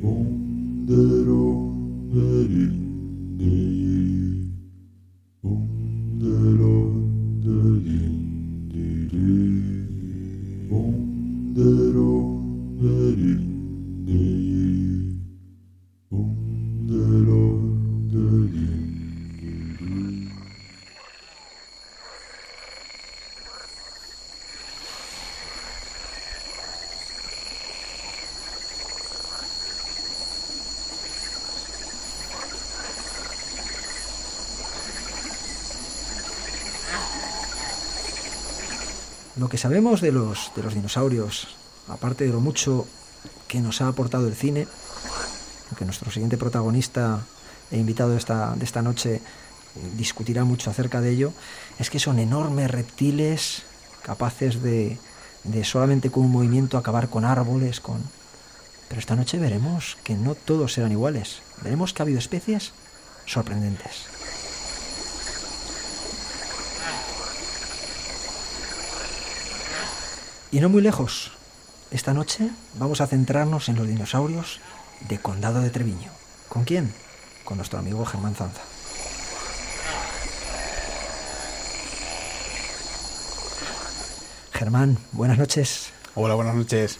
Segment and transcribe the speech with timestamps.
[0.00, 0.28] Lo
[39.58, 41.48] que sabemos de los, de los dinosaurios,
[41.88, 42.86] aparte de lo mucho
[43.48, 44.68] que nos ha aportado el cine,
[45.76, 47.26] que nuestro siguiente protagonista
[47.72, 49.20] e invitado de esta, de esta noche
[49.96, 51.32] discutirá mucho acerca de ello,
[51.80, 53.64] es que son enormes reptiles
[54.02, 54.96] capaces de,
[55.42, 58.00] de solamente con un movimiento acabar con árboles, con...
[58.86, 61.42] Pero esta noche veremos que no todos serán iguales.
[61.64, 62.70] Veremos que ha habido especies
[63.26, 64.17] sorprendentes.
[70.50, 71.32] Y no muy lejos.
[71.90, 74.60] Esta noche vamos a centrarnos en los dinosaurios
[75.08, 76.10] de Condado de Treviño.
[76.48, 76.92] ¿Con quién?
[77.44, 78.62] Con nuestro amigo Germán Zanza.
[84.52, 85.90] Germán, buenas noches.
[86.14, 86.98] Hola, buenas noches.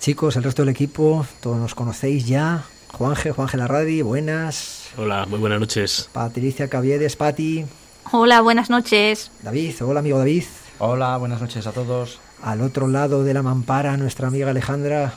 [0.00, 2.64] Chicos, el resto del equipo, todos nos conocéis ya.
[2.92, 4.88] Juanje, Juanje Larradi, buenas.
[4.98, 6.08] Hola, muy buenas noches.
[6.12, 7.64] Patricia Caviedes, Pati.
[8.10, 9.30] Hola, buenas noches.
[9.42, 10.44] David, hola amigo David.
[10.78, 12.18] Hola, buenas noches a todos.
[12.42, 15.14] Al otro lado de la mampara, nuestra amiga Alejandra.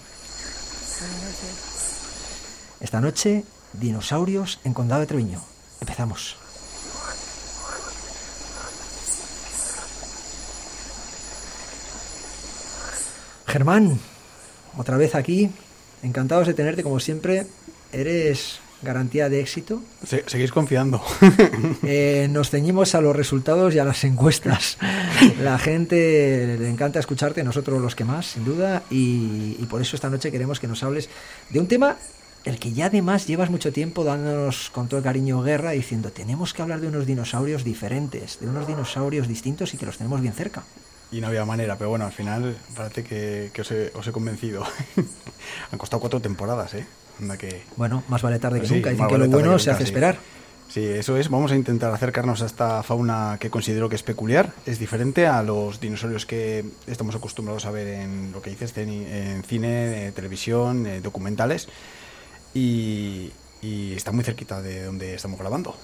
[2.80, 5.42] Esta noche, dinosaurios en Condado de Treviño.
[5.82, 6.38] Empezamos.
[13.48, 14.00] Germán,
[14.78, 15.50] otra vez aquí.
[16.04, 17.48] Encantados de tenerte como siempre.
[17.92, 19.82] Eres garantía de éxito.
[20.08, 21.02] Se- seguís confiando.
[21.84, 24.78] Eh, nos ceñimos a los resultados y a las encuestas.
[25.42, 29.96] La gente le encanta escucharte, nosotros los que más, sin duda, y, y por eso
[29.96, 31.10] esta noche queremos que nos hables
[31.50, 31.98] de un tema
[32.46, 36.54] el que ya además llevas mucho tiempo dándonos con todo el cariño guerra, diciendo tenemos
[36.54, 40.34] que hablar de unos dinosaurios diferentes, de unos dinosaurios distintos y que los tenemos bien
[40.34, 40.64] cerca.
[41.12, 44.12] Y no había manera, pero bueno, al final parece que, que os, he, os he
[44.12, 44.64] convencido.
[45.72, 46.86] Han costado cuatro temporadas, ¿eh?
[47.38, 47.64] Que...
[47.76, 48.90] Bueno, más vale tarde que Sí, nunca.
[48.90, 49.86] Dicen que lo vale bueno que se hace sí.
[49.86, 50.18] esperar.
[50.68, 51.30] Sí, eso es.
[51.30, 54.54] Vamos a intentar acercarnos a esta fauna que considero que es peculiar.
[54.66, 59.44] Es diferente a los dinosaurios que estamos acostumbrados a ver en lo que dices, en,
[59.44, 61.68] cine, eh, televisión, eh, documentales.
[62.54, 65.76] Y, y está muy cerquita de donde estamos grabando.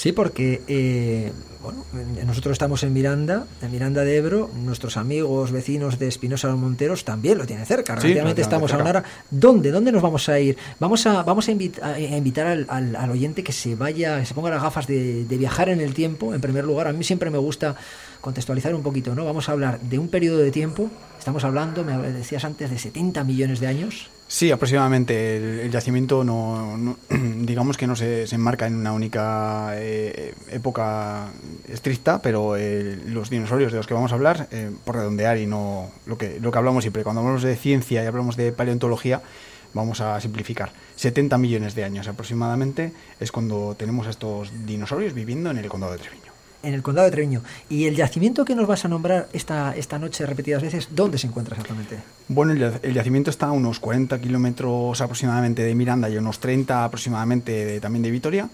[0.00, 1.30] Sí, porque eh,
[1.62, 1.84] bueno,
[2.24, 6.60] nosotros estamos en Miranda, en Miranda de Ebro, nuestros amigos, vecinos de Espinosa de los
[6.62, 7.96] Monteros también lo tienen cerca.
[7.96, 8.98] Sí, Relativamente estamos a una cerca.
[9.00, 9.08] hora.
[9.30, 9.70] ¿Dónde?
[9.70, 10.56] ¿Dónde nos vamos a ir?
[10.78, 14.18] Vamos a, vamos a, invit- a- a invitar al, al- al oyente que se vaya,
[14.20, 16.32] que se ponga las gafas de, de viajar en el tiempo.
[16.34, 17.76] En primer lugar, a mí siempre me gusta
[18.22, 19.26] contextualizar un poquito, ¿no?
[19.26, 20.88] Vamos a hablar de un periodo de tiempo.
[21.18, 24.08] Estamos hablando, me decías antes, de 70 millones de años.
[24.32, 25.64] Sí, aproximadamente.
[25.64, 31.30] El, yacimiento no, no- digamos que no se, se enmarca en una única eh, época
[31.68, 35.46] estricta, pero eh, los dinosaurios de los que vamos a hablar, eh, por redondear y
[35.46, 39.20] no lo que, lo que hablamos siempre, cuando hablamos de ciencia y hablamos de paleontología,
[39.74, 40.70] vamos a simplificar.
[40.94, 45.92] 70 millones de años aproximadamente es cuando tenemos a estos dinosaurios viviendo en el condado
[45.94, 46.29] de Treviño.
[46.62, 47.42] En el condado de Treviño.
[47.70, 51.26] Y el yacimiento que nos vas a nombrar esta, esta noche repetidas veces, ¿dónde se
[51.26, 51.96] encuentra exactamente?
[52.28, 56.38] Bueno, el, yac- el yacimiento está a unos 40 kilómetros aproximadamente de Miranda y unos
[56.38, 58.48] 30 aproximadamente de- también de Vitoria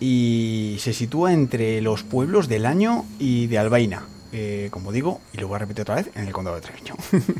[0.00, 5.38] y se sitúa entre los pueblos del Año y de Albaina, eh, como digo, y
[5.38, 6.94] lo voy a repetir otra vez, en el condado de Treviño.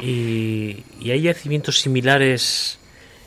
[0.00, 2.78] Y, y hay yacimientos similares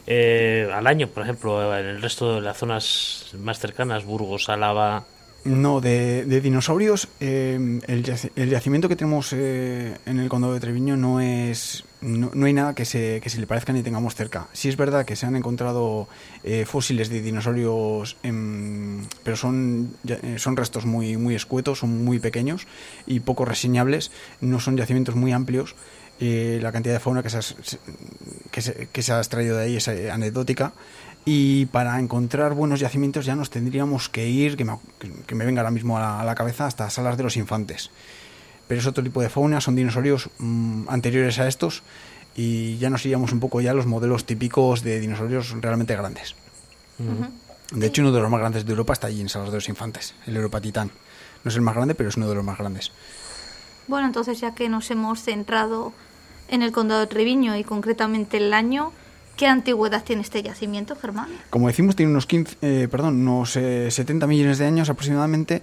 [0.07, 5.05] eh, al año, por ejemplo, en el resto de las zonas más cercanas, Burgos, Álava.
[5.45, 10.53] No, de, de dinosaurios, eh, el, yac- el yacimiento que tenemos eh, en el condado
[10.55, 11.83] de Treviño no es.
[12.05, 14.47] No, no hay nada que se, que se le parezca ni tengamos cerca.
[14.53, 16.07] Sí es verdad que se han encontrado
[16.43, 18.15] eh, fósiles de dinosaurios,
[19.23, 22.67] pero son, eh, son restos muy, muy escuetos, son muy pequeños
[23.07, 24.11] y poco reseñables.
[24.39, 25.75] No son yacimientos muy amplios.
[26.19, 27.55] Eh, la cantidad de fauna que se, has-
[28.51, 30.73] que, se, que se ha extraído de ahí es eh, anecdótica.
[31.25, 34.77] Y para encontrar buenos yacimientos ya nos tendríamos que ir, que me,
[35.25, 37.89] que me venga ahora mismo a la, a la cabeza, hasta Salas de los Infantes.
[38.67, 41.83] Pero es otro tipo de fauna, son dinosaurios mm, anteriores a estos
[42.35, 46.35] y ya nos iríamos un poco ya a los modelos típicos de dinosaurios realmente grandes.
[47.71, 49.69] De hecho, uno de los más grandes de Europa está allí en Salas de los
[49.69, 50.91] Infantes, el Europa Titán.
[51.43, 52.91] No es el más grande, pero es uno de los más grandes.
[53.87, 55.93] Bueno, entonces ya que nos hemos centrado
[56.47, 58.91] en el condado de Treviño y concretamente el año.
[59.37, 61.27] ¿Qué antigüedad tiene este yacimiento, Germán?
[61.49, 65.61] Como decimos, tiene unos, 15, eh, perdón, unos 70 millones de años aproximadamente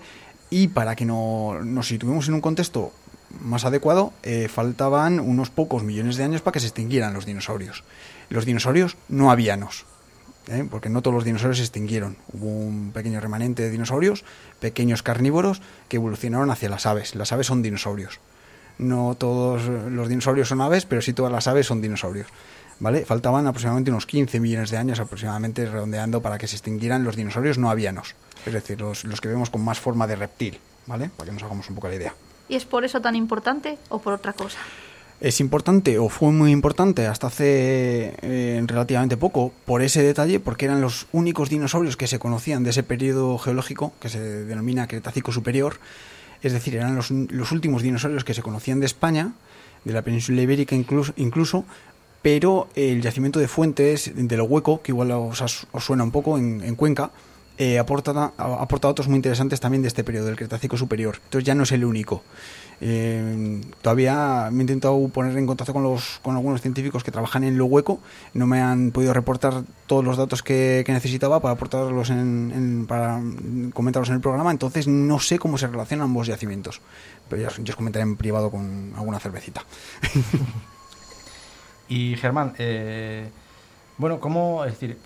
[0.53, 2.93] y para que no, nos situemos en un contexto
[3.41, 4.13] más adecuado,
[4.51, 7.85] faltaban unos pocos millones de años para que se extinguieran los dinosaurios.
[8.29, 9.87] Los dinosaurios no avianos,
[10.49, 10.67] ¿eh?
[10.71, 12.19] porque no todos los dinosaurios se extinguieron.
[12.35, 14.25] Hubo un pequeño remanente de dinosaurios,
[14.61, 17.15] pequeños carnívoros, que evolucionaron hacia las aves.
[17.15, 18.21] Las aves son dinosaurios.
[18.77, 22.27] No todos los dinosaurios son aves, pero sí todas las aves son dinosaurios.
[22.79, 23.07] ¿Vale?
[23.07, 27.57] Faltaban aproximadamente unos 15 millones de años, aproximadamente redondeando, para que se extinguieran los dinosaurios
[27.57, 28.15] no avianos.
[28.47, 30.59] Es decir, los, los que vemos con más forma de reptil.
[30.87, 31.11] ¿Vale?
[31.17, 32.15] Para que nos hagamos un poco la idea.
[32.49, 34.59] ¿Y es por eso tan importante o por otra cosa?
[35.23, 40.65] es importante o fue muy importante hasta hace eh, relativamente poco por ese detalle, porque
[40.65, 45.31] eran los únicos dinosaurios que se conocían de ese periodo geológico que se denomina Cretácico
[45.31, 45.77] Superior,
[46.43, 49.35] es decir, eran los, los últimos dinosaurios que se conocían de España,
[49.85, 51.65] de la península ibérica incluso, incluso
[52.21, 56.75] pero el yacimiento de Fuentes de lo Hueco, que igual os, suena un poco en,
[56.77, 57.11] Cuenca,
[57.59, 61.17] eh, aporta, aporta datos muy interesantes también de este periodo del Cretácico Superior.
[61.25, 62.23] Entonces ya no es el único.
[62.85, 67.45] Eh, todavía me he intentado poner en contacto con, los, con algunos científicos que trabajan
[67.45, 68.01] en lo hueco.
[68.35, 73.21] No me han podido reportar todos los datos que, necesitaba para aportarlos en, para
[73.73, 74.51] comentarlos en el programa.
[74.51, 76.81] Entonces no sé cómo se relacionan ambos yacimientos.
[77.29, 79.65] Pero ya, os comentaré en privado con alguna cervecita.
[81.89, 83.29] y Germán, eh,
[83.97, 84.99] bueno, ¿cómo, es decir,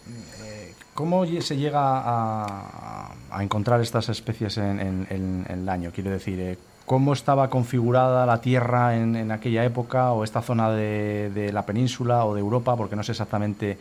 [0.42, 0.65] eh,
[0.96, 5.92] ¿cómo se llega a, encontrar estas especies en, el año?
[5.94, 11.50] Quiero decir, eh, cómo estaba configurada la Tierra en, aquella época o esta zona de,
[11.52, 13.78] la península o de Europa, porque no sé exactamente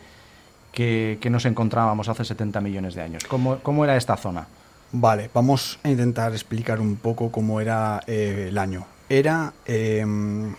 [0.70, 3.24] qué, nos encontrábamos hace 70 millones de años.
[3.24, 4.46] ¿Cómo, era esta zona?
[4.92, 8.86] Vale, vamos a intentar explicar un poco cómo era eh, el año.
[9.08, 10.54] Era em,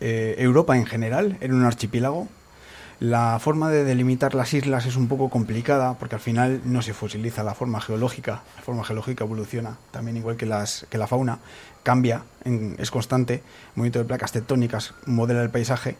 [0.00, 2.28] eh, Europa en general, era un archipiélago
[3.00, 6.94] la forma de delimitar las islas es un poco complicada porque al final no se
[6.94, 8.42] fosiliza la forma geológica.
[8.56, 11.38] La forma geológica evoluciona también igual que, las, que la fauna,
[11.82, 12.22] cambia,
[12.78, 13.34] es constante.
[13.34, 13.42] El
[13.76, 15.96] movimiento de placas tectónicas modela el paisaje.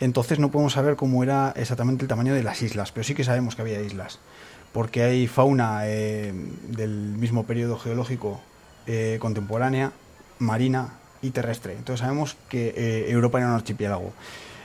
[0.00, 3.22] Entonces no podemos saber cómo era exactamente el tamaño de las islas, pero sí que
[3.22, 4.18] sabemos que había islas.
[4.72, 6.32] Porque hay fauna eh,
[6.68, 8.40] del mismo periodo geológico
[8.86, 9.92] eh, contemporánea,
[10.38, 11.74] marina y terrestre.
[11.74, 14.12] Entonces sabemos que eh, Europa era un archipiélago.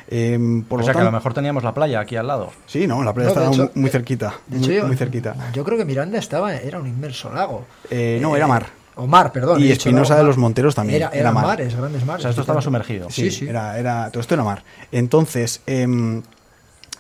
[0.08, 2.52] Eh, por o sea que a lo mejor teníamos la playa aquí al lado.
[2.68, 4.36] Sí, no, la playa estaba muy, cerquita.
[4.48, 5.36] muy, cerquita.
[5.54, 7.66] Yo creo que Miranda estaba, era un inmenso lago.
[7.90, 8.68] Eh, no, era mar.
[8.96, 9.62] O mar, perdón.
[9.62, 10.98] Y Espinosa de los Monteros también.
[10.98, 12.22] Era, era, mares, grandes mares.
[12.22, 13.10] O sea, esto estaba sumergido.
[13.10, 13.48] Sí, sí.
[13.48, 14.64] Era, era, todo esto era mar.
[14.92, 16.22] Entonces, em,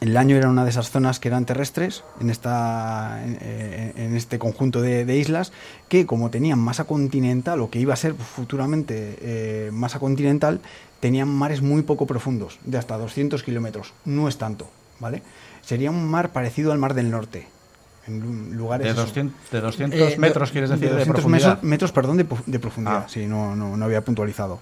[0.01, 4.81] el año era una de esas zonas que eran terrestres en, esta, en, este conjunto
[4.81, 5.53] de, islas
[5.87, 10.59] que como tenían masa continental o que iba a ser futuramente eh, masa continental,
[11.05, 13.93] tenían mares muy poco profundos, de hasta 200 kilómetros.
[14.05, 14.67] No es tanto,
[14.99, 15.21] ¿vale?
[15.61, 17.45] Sería un mar parecido al mar del norte.
[18.07, 18.87] En lugares...
[18.87, 21.61] De 200, de 200 eh, metros, quieres decir, de, profundidad.
[21.61, 22.25] Metros, perdón, de,
[22.59, 23.03] profundidad.
[23.05, 23.07] Ah.
[23.07, 24.57] Sí, no, no, no había puntualizado.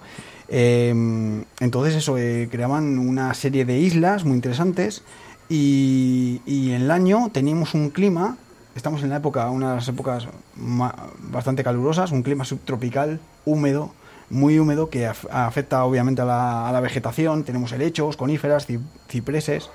[0.48, 5.02] Em, entonces eso, eh, creaban una serie de islas muy interesantes
[5.48, 8.36] y, en el año teníamos un clima,
[8.76, 13.94] estamos en la época, unas épocas bastante calurosas, un clima subtropical, húmedo,
[14.34, 16.24] muy húmedo que afecta obviamente a
[16.72, 17.44] la, vegetación.
[17.44, 18.66] Tenemos helechos, coníferas,
[19.08, 19.70] cipreses,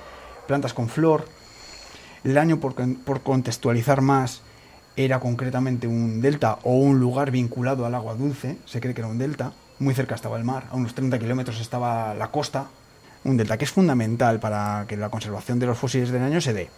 [0.47, 1.25] plantas con flor.
[2.23, 4.41] El año, por, por, contextualizar más,
[4.97, 8.57] era concretamente un delta o un lugar vinculado al agua dulce.
[8.65, 9.53] Se cree que era un delta.
[9.79, 12.67] Muy cerca estaba el mar, a unos 30 kilómetros estaba la costa.
[13.23, 16.53] Un delta que es fundamental para que la conservación de los fósiles del año se
[16.53, 16.69] dé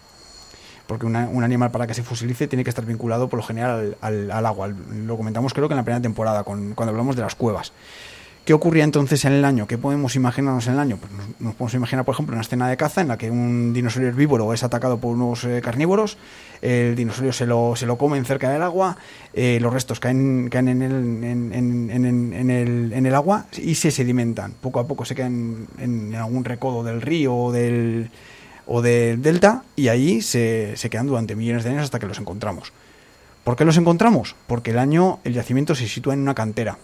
[0.92, 4.30] porque un animal para que se fosilice tiene que estar vinculado por lo general al,
[4.30, 4.68] agua.
[4.68, 7.72] Lo comentamos creo que en la primera temporada, cuando hablamos de las cuevas.
[8.44, 9.66] ¿Qué ocurría entonces en el año?
[9.66, 10.98] ¿Qué podemos imaginarnos en el año?
[10.98, 14.08] Pues nos, podemos imaginar, por ejemplo, una escena de caza en la que un dinosaurio
[14.10, 16.18] herbívoro es atacado por unos eh, carnívoros,
[16.60, 18.98] el dinosaurio se lo, se lo comen cerca del agua,
[19.32, 24.54] eh, los restos caen, caen en, el, en, el, en el agua y se sedimentan.
[24.60, 28.10] Poco a poco se quedan en algún recodo del río o del,
[28.66, 32.18] o del delta y ahí se, se quedan durante millones de años hasta que los
[32.18, 32.72] encontramos.
[33.44, 34.36] ¿Por qué los encontramos?
[34.46, 36.78] Porque el año el yacimiento se sitúa en una cantera.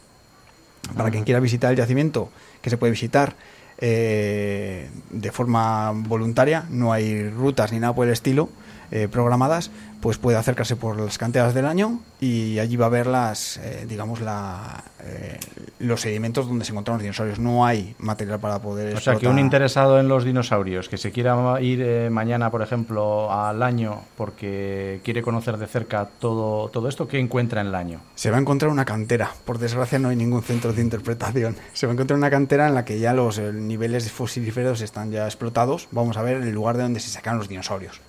[0.97, 2.30] Para quien quiera visitar el yacimiento,
[2.62, 3.37] que se puede visitar
[3.78, 8.49] eh, de forma voluntaria, no hay rutas ni nada por el estilo,
[8.90, 13.07] eh, programadas, pues puede acercarse por las canteras del año y allí va a ver
[13.07, 15.38] las, eh, digamos, la, eh,
[15.80, 17.38] los sedimentos donde se encontraron los dinosaurios.
[17.38, 18.97] No hay material para poder.
[18.97, 23.30] O sea, que un interesado en los dinosaurios que se quiera ir mañana, por ejemplo,
[23.30, 28.00] al año porque quiere conocer de cerca todo, todo esto, ¿qué encuentra en el año?
[28.14, 29.33] Se va a encontrar una cantera.
[29.45, 31.57] Por desgracia, no hay ningún centro de interpretación.
[31.75, 35.26] Se va a encontrar una cantera en la que ya los niveles fosilíferos están ya
[35.26, 35.88] explotados.
[35.90, 38.00] Vamos a ver el lugar de donde se sacaron los dinosaurios.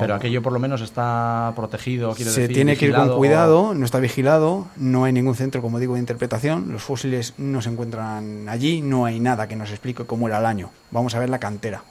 [0.00, 2.14] Pero aquello por lo menos está protegido.
[2.14, 5.94] Se tiene que ir con cuidado, no está vigilado, no hay ningún centro, como digo,
[5.94, 6.72] de interpretación.
[6.72, 10.46] Los fósiles no se encuentran allí, no hay nada que nos explique cómo era el
[10.46, 10.70] año.
[10.90, 11.82] Vamos a ver la cantera.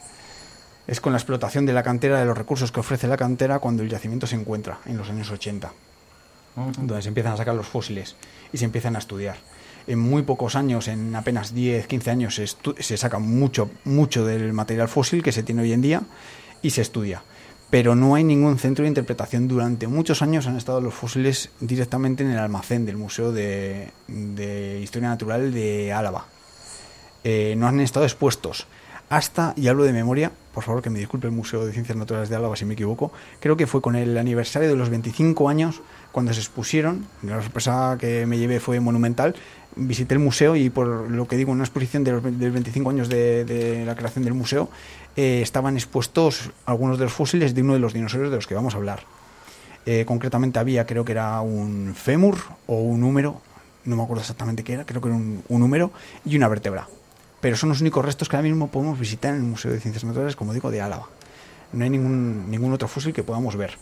[0.86, 3.82] Es con la explotación de la cantera, de los recursos que ofrece la cantera, cuando
[3.82, 5.72] el yacimiento se encuentra, en los años 80.
[6.78, 8.16] Donde se empiezan a sacar los fósiles
[8.54, 9.38] y se empiezan a estudiar.
[9.88, 14.54] En muy pocos años, en apenas 10, 15 años, se, se saca mucho, mucho del
[14.54, 16.04] material fósil que se tiene hoy en día
[16.62, 17.24] y se estudia
[17.76, 19.50] pero no hay ningún centro de interpretación.
[19.50, 23.92] Durante muchos años han estado los fósiles directamente en el almacén del Museo de,
[24.82, 26.24] Historia Natural de Álava.
[27.26, 28.66] Eh, no han estado expuestos.
[29.10, 32.30] Hasta, y hablo de memoria, por favor que me disculpe el Museo de Ciencias Naturales
[32.30, 35.82] de Álava si me equivoco, creo que fue con el aniversario de los 25 años
[36.14, 39.36] cuando se expusieron, la sorpresa que me llevé fue monumental,
[39.76, 43.10] visité el museo y por lo que digo, en una exposición de los, 25 años
[43.10, 44.70] de, la creación del museo,
[45.16, 48.56] eh, estaban expuestos algunos de los fósiles de uno de los dinosaurios de los que
[48.56, 49.04] vamos a hablar.
[49.86, 53.42] Eh, concretamente había, creo que era un fémur o un húmero,
[53.86, 55.92] no me acuerdo exactamente qué era, creo que era un, un húmero
[56.26, 56.88] y una vértebra.
[57.42, 60.04] Pero son los únicos restos que ahora mismo podemos visitar en el Museo de Ciencias
[60.04, 61.08] Naturales, como digo, de Álava.
[61.74, 63.78] No hay ningún, ningún otro fósil que podamos ver.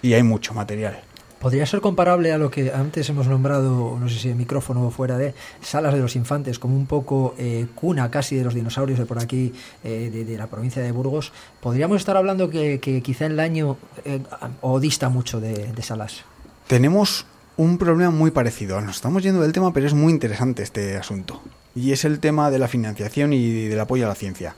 [0.00, 1.02] Y hay mucho material.
[1.40, 4.90] ¿Podría ser comparable a lo que antes hemos nombrado, no sé si el micrófono o
[4.90, 5.32] fuera de,
[5.62, 9.18] salas de los infantes, como un poco eh, cuna casi de los dinosaurios de por
[9.18, 11.32] aquí, eh, de, la provincia de Burgos?
[11.60, 14.22] ¿Podríamos estar hablando que, quizá en el año eh,
[14.60, 16.24] o dista mucho de, salas?
[16.66, 17.24] Tenemos
[17.56, 18.78] un problema muy parecido.
[18.82, 21.40] Nos estamos yendo del tema, pero es muy interesante este asunto.
[21.74, 24.56] Y es el tema de la financiación y del apoyo a la ciencia.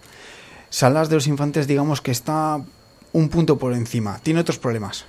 [0.69, 2.61] Salas de los infantes, digamos que está
[3.13, 4.19] un punto por encima.
[4.25, 5.07] Tiene otros problemas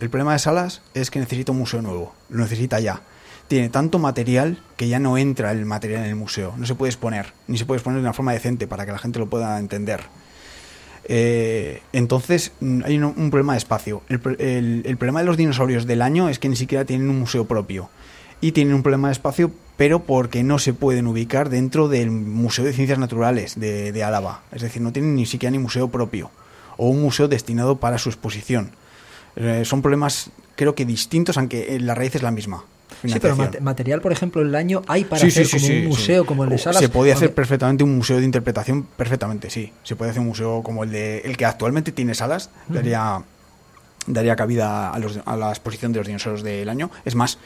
[0.00, 3.02] el problema de Salas es que necesita un museo nuevo, lo necesita ya.
[3.48, 6.90] Tiene tanto material que ya no entra el material en el museo, no se puede
[6.90, 9.58] exponer, ni se puede exponer de una forma decente para que la gente lo pueda
[9.58, 10.00] entender.
[11.04, 14.02] Eh, entonces mm, hay un, problema de espacio.
[14.08, 17.90] El, problema de los dinosaurios del año es que ni siquiera tienen un museo propio.
[18.40, 22.64] Y tienen un problema de espacio, pero porque no se pueden ubicar dentro del Museo
[22.64, 24.44] de Ciencias Naturales de, de Álava.
[24.50, 26.30] Es decir, no tienen ni siquiera ni museo propio
[26.78, 28.70] o un museo destinado para su exposición.
[29.36, 32.64] Eh, son problemas, creo que distintos, aunque la raíz es la misma.
[33.04, 36.50] Sí, pero material, por ejemplo, el año hay para hacer como un museo como el
[36.50, 36.80] de Salas.
[36.80, 39.72] Se podía hacer perfectamente un museo de interpretación, perfectamente, sí.
[39.84, 43.22] Se puede hacer un museo como el de el que actualmente tiene Salas, daría,
[44.06, 44.94] daría cabida a,
[45.24, 46.90] a la exposición de los dinosaurios del año.
[47.04, 47.38] Es más,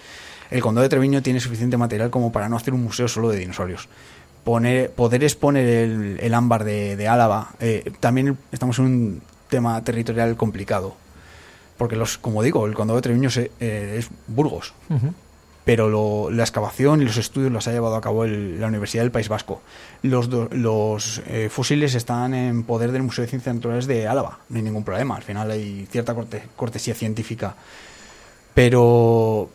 [0.50, 3.38] el condado de Treviño tiene suficiente material como para no hacer un museo solo de
[3.38, 3.88] dinosaurios.
[4.43, 10.97] Poner, poder exponer el, ámbar de, Álava, eh, también estamos en un tema territorial complicado
[11.76, 14.75] porque los, como digo, el condado de Treviño eh, es Burgos.
[15.64, 19.31] Pero la excavación y los estudios los ha llevado a cabo la Universidad del País
[19.31, 19.62] Vasco.
[20.02, 24.40] Los, los eh, fósiles están en poder del Museo de Ciencias Naturales de Álava.
[24.50, 25.16] No hay ningún problema.
[25.16, 26.14] Al final hay cierta
[26.54, 27.54] cortesía científica.
[28.52, 29.49] Pero,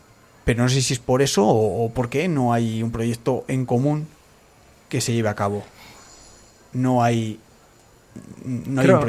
[0.46, 3.46] pero no sé si es por eso o, o por qué no hay un proyecto
[3.48, 4.08] en común
[4.90, 5.64] que se lleve a cabo.
[6.74, 7.40] No hay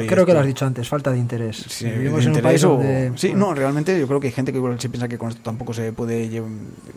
[0.07, 1.57] creo, que lo has dicho antes, falta de interés.
[1.67, 3.11] Sí, Vivimos en un país donde...
[3.15, 5.73] Sí, no, realmente yo creo que hay gente que se piensa que con esto tampoco
[5.73, 6.41] se puede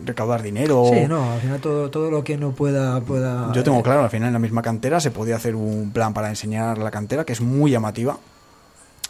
[0.05, 0.85] recaudar dinero.
[0.93, 3.53] Sí, no, al final todo, todo lo que no pueda, pueda...
[3.53, 6.15] Yo tengo eh, claro, al final en la misma cantera se podía hacer un plan
[6.15, 8.19] para enseñar la cantera, que es muy llamativa.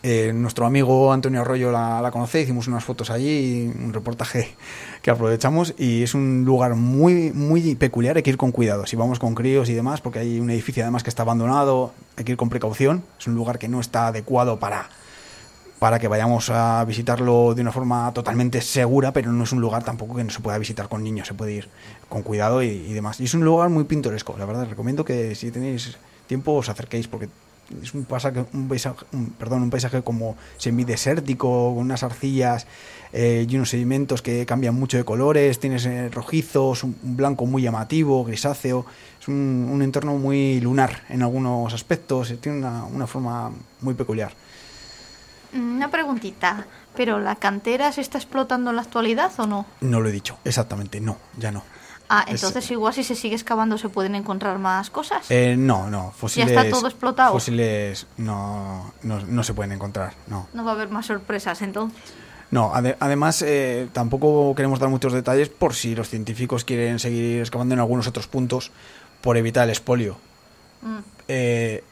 [0.07, 4.55] Eh, nuestro amigo Antonio Arroyo la, la, conoce, hicimos unas fotos allí, un reportaje
[5.01, 8.97] que aprovechamos y es un lugar muy, muy peculiar, hay que ir con cuidado, si
[8.97, 12.33] vamos con críos y demás, porque hay un edificio además que está abandonado, hay que
[12.33, 14.91] ir con precaución, es un lugar que no está adecuado para,
[15.79, 19.85] para que vayamos a visitarlo de una forma totalmente segura, pero no es un lugar
[19.85, 21.71] tampoco que no se pueda visitar con niños, se puede ir
[22.11, 23.21] con cuidado y, y demás.
[23.21, 25.97] Y es un lugar muy pintoresco, la verdad, recomiendo que si tenéis
[26.27, 27.31] tiempo os acerquéis porque
[27.83, 29.05] es un paisaje, un paisaje,
[29.39, 32.67] perdón, un paisaje como semidesértico, con unas arcillas
[33.13, 37.63] eh, y unos sedimentos que cambian mucho de colores, tienes eh, rojizos, un, blanco muy
[37.63, 38.85] llamativo, grisáceo,
[39.21, 44.33] es un, entorno muy lunar en algunos aspectos, eh, tiene una, una forma muy peculiar.
[45.55, 46.67] Una preguntita,
[46.97, 49.67] ¿pero la cantera se está explotando en la actualidad o no?
[49.81, 51.63] No lo he dicho, exactamente, no, ya no.
[52.21, 55.31] Ah, Es- entonces igual si se sigue excavando se pueden encontrar más cosas.
[55.31, 56.51] Eh, no, no, fósiles.
[56.51, 57.33] está todo explotado.
[57.33, 60.49] Fósiles no, no, no se pueden encontrar, no.
[60.53, 61.99] No va a haber más sorpresas entonces.
[62.51, 67.41] No, ade- además eh, tampoco queremos dar muchos detalles por si los científicos quieren seguir
[67.41, 68.71] excavando en algunos otros puntos
[69.21, 70.17] por evitar el expolio.
[70.83, 70.99] Mm.
[71.29, 71.83] Eh,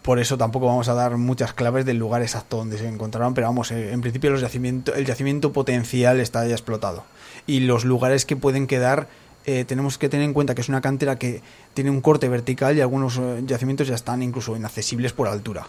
[0.00, 3.46] por eso tampoco vamos a dar muchas claves del lugar exacto donde se encontraron, pero
[3.46, 7.04] vamos, en principio los yacimiento, el yacimiento potencial está ya explotado.
[7.46, 9.06] Y los lugares que pueden quedar,
[9.46, 11.42] eh, tenemos que tener en cuenta que es una cantera que
[11.74, 15.66] tiene un corte vertical y algunos eh, yacimientos ya están incluso inaccesibles por altura.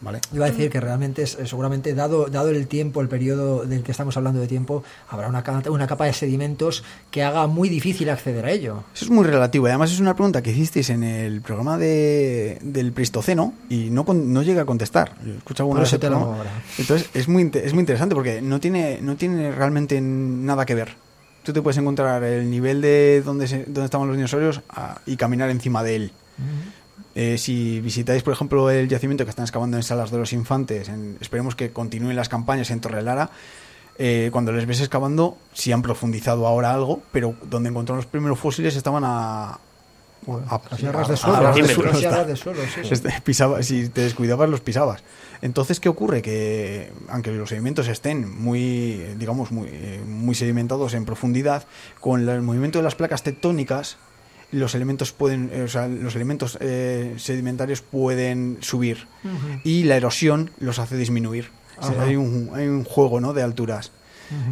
[0.00, 0.20] ¿Vale?
[0.32, 3.82] Iba a decir que realmente, es, eh, seguramente, dado, dado el tiempo, el periodo del
[3.82, 8.10] que estamos hablando de tiempo, habrá una, una capa de sedimentos que haga muy difícil
[8.10, 8.84] acceder a ello.
[8.94, 9.66] Eso es muy relativo.
[9.66, 14.04] y Además es una pregunta que hicisteis en el programa de, del Pleistoceno y no,
[14.04, 15.12] no llega a contestar.
[15.38, 16.36] Escucha alguna Por eso te lo.
[16.76, 21.05] Entonces es muy, es muy interesante porque no tiene, no tiene realmente nada que ver.
[21.46, 24.62] Tú te puedes encontrar el nivel de donde, se- donde estaban los dinosaurios
[25.06, 26.12] y caminar encima de él.
[27.14, 30.88] Eh, si visitáis, por ejemplo, el yacimiento que están excavando en Salas de los Infantes,
[30.88, 33.30] en- esperemos que continúen las campañas en Torrelara,
[33.96, 38.38] eh, cuando les ves excavando, sí han profundizado ahora algo, pero donde encontraron los primeros
[38.40, 39.58] fósiles estaban a...
[40.48, 40.60] a-
[41.08, 42.80] de suelo, a de de sí.
[42.90, 45.02] Este, pisaba- si te descuidabas, los pisabas.
[45.42, 46.22] Entonces, ¿qué ocurre?
[46.22, 51.64] Que aunque los sedimentos estén muy, digamos, muy, eh, muy sedimentados en profundidad,
[52.00, 53.98] con el movimiento de las placas tectónicas,
[54.52, 59.08] los elementos pueden, eh, o sea, los elementos eh, sedimentarios pueden subir
[59.64, 61.50] y la erosión los hace disminuir.
[61.78, 62.04] O sea, Ajá.
[62.04, 63.32] hay, un, hay un juego ¿no?
[63.34, 63.92] de alturas.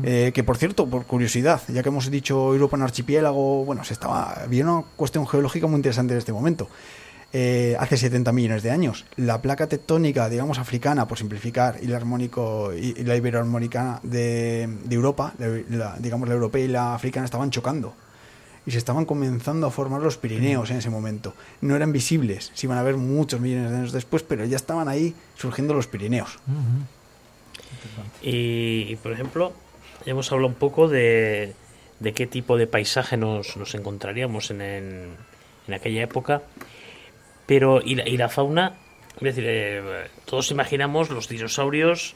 [0.03, 3.93] Eh, que por cierto, por curiosidad, ya que hemos dicho Europa en archipiélago, bueno, se
[3.95, 6.69] estaba, había una cuestión geológica muy interesante en este momento.
[7.37, 11.97] Eh, hace 70 millones de años, la placa tectónica, digamos, africana, por simplificar, y la
[11.97, 16.95] armónico y, y la iberoarmónica de, de Europa, la- la- digamos, la europea y la
[16.95, 17.93] africana estaban chocando.
[18.67, 21.35] Y se estaban comenzando a formar los Pirineos en ese momento.
[21.61, 24.89] No eran visibles, se iban a ver muchos millones de años después, pero ya estaban
[24.89, 26.39] ahí surgiendo los Pirineos.
[28.23, 29.53] Y, y, por ejemplo,
[30.07, 31.53] hemos hablado un poco de,
[32.01, 35.17] de qué tipo de paisaje nos, nos encontraríamos en, en,
[35.75, 36.43] aquella época.
[37.47, 38.75] Pero, ¿y la, y la fauna?
[39.17, 42.15] Es decir, eh, todos imaginamos los dinosaurios,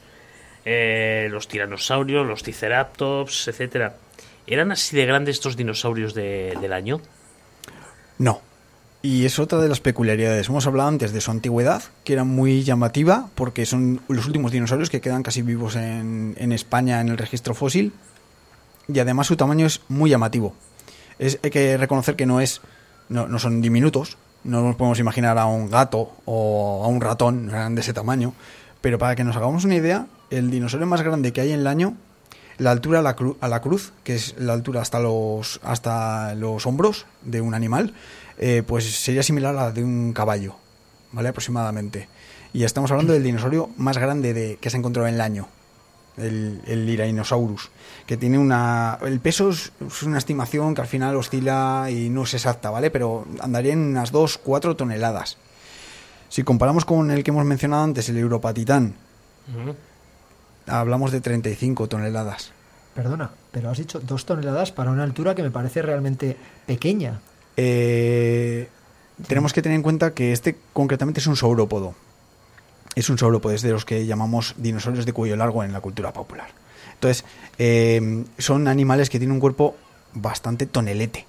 [0.65, 3.95] eh, los tiranosaurios, los triceratops, etcétera.
[4.47, 7.01] ¿Eran así de grandes estos dinosaurios de- del año?
[8.17, 8.41] No.
[9.01, 10.49] Y es otra de las peculiaridades.
[10.49, 14.89] Hemos hablado antes de su antigüedad, que era muy llamativa, porque son los últimos dinosaurios
[14.89, 17.93] que quedan casi vivos en, en España en el registro fósil.
[18.89, 20.53] Y además su tamaño es muy llamativo.
[21.17, 22.59] Es, hay que reconocer que no es.
[23.07, 24.17] No, no son diminutos.
[24.43, 28.33] No nos podemos imaginar a un gato o a un ratón de ese tamaño.
[28.81, 31.67] Pero para que nos hagamos una idea, el dinosaurio más grande que hay en el
[31.67, 31.95] año,
[32.57, 36.35] la altura a la, cru- a la cruz, que es la altura hasta los, hasta
[36.35, 37.93] los hombros de un animal,
[38.39, 40.55] eh, pues sería similar a la de un caballo,
[41.11, 41.29] ¿vale?
[41.29, 42.07] Aproximadamente.
[42.53, 45.47] Y estamos hablando del dinosaurio más grande de, que se ha encontrado en el año,
[46.17, 47.69] el, el Tyrannosaurus,
[48.07, 48.97] que tiene una...
[49.01, 52.89] El peso es, es una estimación que al final oscila y no es exacta, ¿vale?
[52.89, 55.37] Pero andaría en unas 2-4 toneladas.
[56.29, 58.95] Si comparamos con el que hemos mencionado antes, el Europatitán,
[59.47, 59.75] Ujú.
[60.67, 62.51] hablamos de 35 toneladas.
[62.95, 67.19] Perdona, pero has dicho dos toneladas para una altura que me parece realmente pequeña.
[67.57, 68.67] Eh,
[69.27, 71.95] tenemos que tener en cuenta que este concretamente es un saurópodo.
[72.95, 76.11] Es un saurópodo, es de los que llamamos dinosaurios de cuello largo en la cultura
[76.11, 76.47] popular.
[76.93, 77.23] Entonces,
[77.57, 79.75] eh, son animales que tienen un cuerpo
[80.13, 81.25] bastante tonelete.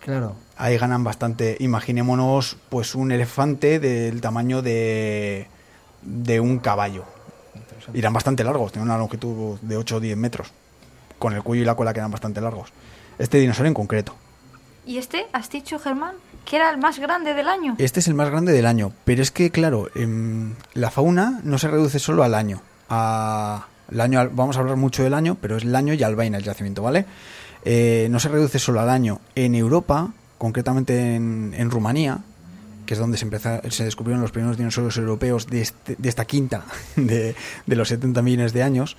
[0.00, 0.36] Claro.
[0.56, 1.56] Ahí ganan bastante.
[1.60, 5.48] Imaginémonos, pues, un elefante del tamaño de,
[6.02, 7.04] de un caballo.
[7.94, 10.52] Irán bastante largos, tienen una longitud de 8 o 10 metros.
[11.18, 12.72] Con el cuello y la cola que eran bastante largos.
[13.18, 14.14] Este dinosaurio en concreto.
[14.88, 16.14] ¿Y este, has dicho, Germán,
[16.46, 17.74] que era el más grande del año?
[17.78, 21.58] Este es el más grande del año, pero es que, claro, em, la fauna no
[21.58, 22.62] se reduce solo al año.
[22.90, 26.44] El año vamos a hablar mucho del año, pero es el año y albaina el
[26.44, 27.04] yacimiento, ¿vale?
[27.66, 29.20] Eh, no se reduce solo al año.
[29.34, 32.20] En Europa, concretamente en, Rumanía,
[32.86, 36.24] que es donde se, empeza- se descubrieron los primeros dinosaurios europeos de, este- de esta
[36.24, 36.64] quinta
[36.96, 37.34] de,
[37.66, 38.96] de los 70 millones de años,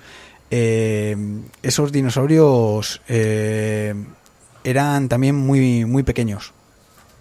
[0.52, 1.16] eh,
[1.64, 3.94] esos dinosaurios eh,
[4.64, 6.52] eran también muy, muy pequeños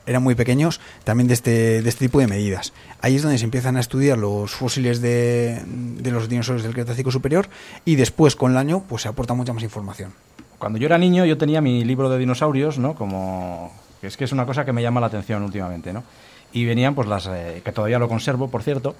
[0.09, 2.73] eran muy pequeños también de este, de este tipo de medidas.
[2.99, 7.11] Ahí es donde se empiezan a estudiar los fósiles de, de los dinosaurios del Cretácico
[7.11, 7.47] superior
[7.85, 10.11] y después con el año pues se aporta mucha más información.
[10.57, 12.95] Cuando yo era niño yo tenía mi libro de dinosaurios, ¿no?
[12.95, 13.71] Como
[14.01, 16.03] es que es una cosa que me llama la atención últimamente, ¿no?
[16.51, 18.95] Y venían pues las eh, que todavía lo conservo, por cierto,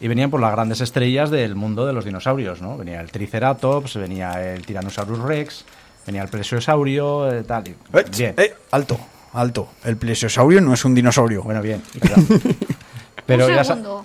[0.00, 2.78] y venían por las grandes estrellas del mundo de los dinosaurios, ¿no?
[2.78, 5.64] Venía el Triceratops, venía el Tyrannosaurus Rex,
[6.06, 7.66] venía el plesiosaurio, eh, tal.
[7.68, 8.34] y- Eh, bien.
[8.36, 8.98] eh, alto,
[9.32, 9.68] alto.
[9.84, 11.42] El plesiosaurio no es un dinosaurio.
[11.42, 11.82] Bueno, bien.
[12.00, 12.14] Pero,
[13.26, 14.02] pero un ya sa- segundo.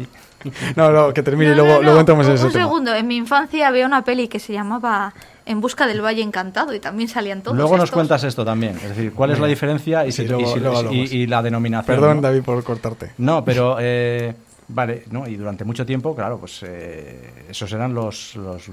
[0.78, 2.64] No, no, que termine y No, luego, no, luego entramos en un, ese un tema.
[2.66, 5.14] segundo, en mi infancia había una peli que se llamaba
[5.46, 7.92] En busca del Valle Encantado y también salían todos Luego nos estos.
[7.96, 8.78] cuentas esto también.
[8.78, 11.12] Es decir, cuál es la diferencia y, Sí, si- luego- y si- luego y- hablamos.
[11.12, 11.96] y la denominación.
[11.98, 12.22] Perdón, ¿no?
[12.22, 13.12] David, por cortarte.
[13.18, 14.34] No, pero eh,
[14.70, 15.28] vale, ¿no?
[15.28, 18.70] Y durante mucho tiempo, claro, pues eh, esos eran los, los,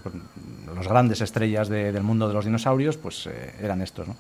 [0.75, 4.17] los grandes estrellas de- del mundo de los dinosaurios, pues eh, eran estos, ¿no?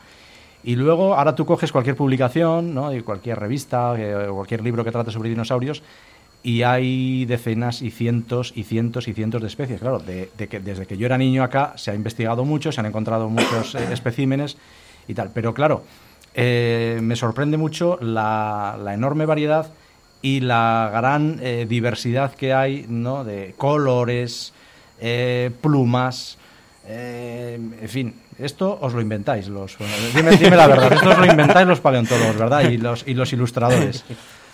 [0.64, 2.90] Y luego, ahora tú coges cualquier publicación, ¿no?
[3.04, 5.82] Cualquier revista, eh, cualquier libro que trate sobre dinosaurios,
[6.42, 9.80] y hay decenas y cientos y cientos y cientos de especies.
[9.80, 12.80] Claro, de, de que desde que yo era niño acá se ha investigado mucho, se
[12.80, 14.56] han encontrado muchos eh, especímenes
[15.06, 15.30] y tal.
[15.32, 15.84] Pero claro,
[16.34, 19.70] eh, me sorprende mucho la enorme variedad
[20.22, 23.24] y la gran eh, diversidad que hay ¿no?
[23.24, 24.52] de colores,
[25.00, 26.38] eh, plumas,
[26.86, 28.14] eh, en fin.
[28.38, 31.80] Esto os lo inventáis, los, bueno, dime, dime la verdad, esto os lo inventáis los
[31.80, 32.68] paleontólogos, ¿verdad?
[32.68, 34.04] Y los, y los ilustradores.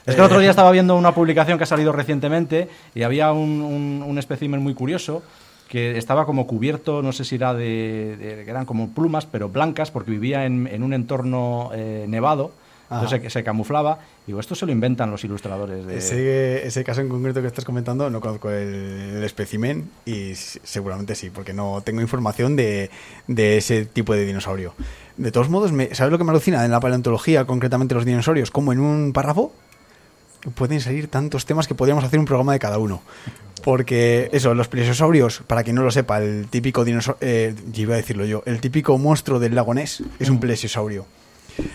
[0.06, 3.32] Es que el otro día estaba viendo una publicación que ha salido recientemente y había
[3.32, 5.22] un, un, un espécimen muy curioso
[5.68, 9.90] que estaba como cubierto, no sé si era de, de- eran como plumas, pero blancas,
[9.90, 12.52] porque vivía en, en un entorno eh, nevado,
[12.92, 13.98] entonces se, se camuflaba.
[14.26, 15.96] Digo, esto se lo inventan los ilustradores de...
[15.98, 21.14] Ese, ese caso en concreto que estás comentando, no conozco el, el espécimen y seguramente
[21.14, 22.90] sí, porque no tengo información de,
[23.26, 24.74] de ese tipo de dinosaurio.
[25.16, 28.50] De todos modos, me- ¿sabes lo que me alucina en la paleontología, concretamente los dinosaurios?
[28.50, 29.52] Como en un párrafo
[30.54, 33.02] pueden salir tantos temas que podríamos hacer un programa de cada uno.
[33.62, 37.96] Porque eso, los plesiosaurios, para quien no lo sepa, el típico dinosaurio, eh, iba a
[37.96, 41.06] decirlo yo, el típico monstruo del lago Ness es un plesiosaurio.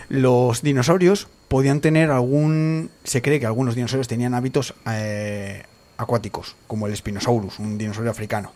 [0.10, 2.90] Los dinosaurios podían tener algún.
[3.04, 5.64] Se cree que algunos dinosaurios tenían hábitos eh,
[5.98, 8.54] acuáticos, como el Spinosaurus, un dinosaurio africano.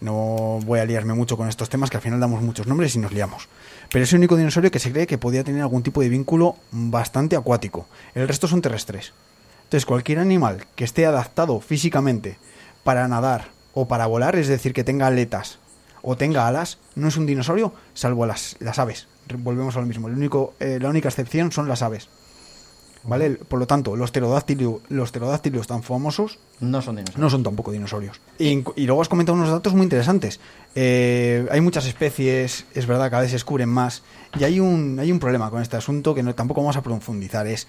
[0.00, 2.98] No voy a liarme mucho con estos temas, que al final damos muchos nombres y
[2.98, 3.48] nos liamos.
[3.90, 6.56] Pero es el único dinosaurio que se cree que podía tener algún tipo de vínculo
[6.70, 7.86] bastante acuático.
[8.14, 9.12] El resto son terrestres.
[9.64, 12.38] Entonces, cualquier animal que esté adaptado físicamente
[12.84, 15.58] para nadar o para volar, es decir, que tenga aletas
[16.02, 19.08] o tenga alas, no es un dinosaurio, salvo las, las aves.
[19.38, 20.08] Volvemos a lo mismo.
[20.08, 22.08] El único, eh, la única excepción son las aves.
[23.04, 23.30] ¿Vale?
[23.30, 27.18] Por lo tanto, los pterodáctilos, los pterodáctilos tan famosos No son dinosaurios.
[27.20, 28.20] no son tampoco dinosaurios.
[28.40, 30.40] Y, y luego has comentado unos datos muy interesantes.
[30.74, 34.02] Eh, hay muchas especies, es verdad, cada vez se descubren más.
[34.40, 37.46] Y hay un, hay un problema con este asunto que no, tampoco vamos a profundizar.
[37.46, 37.68] Es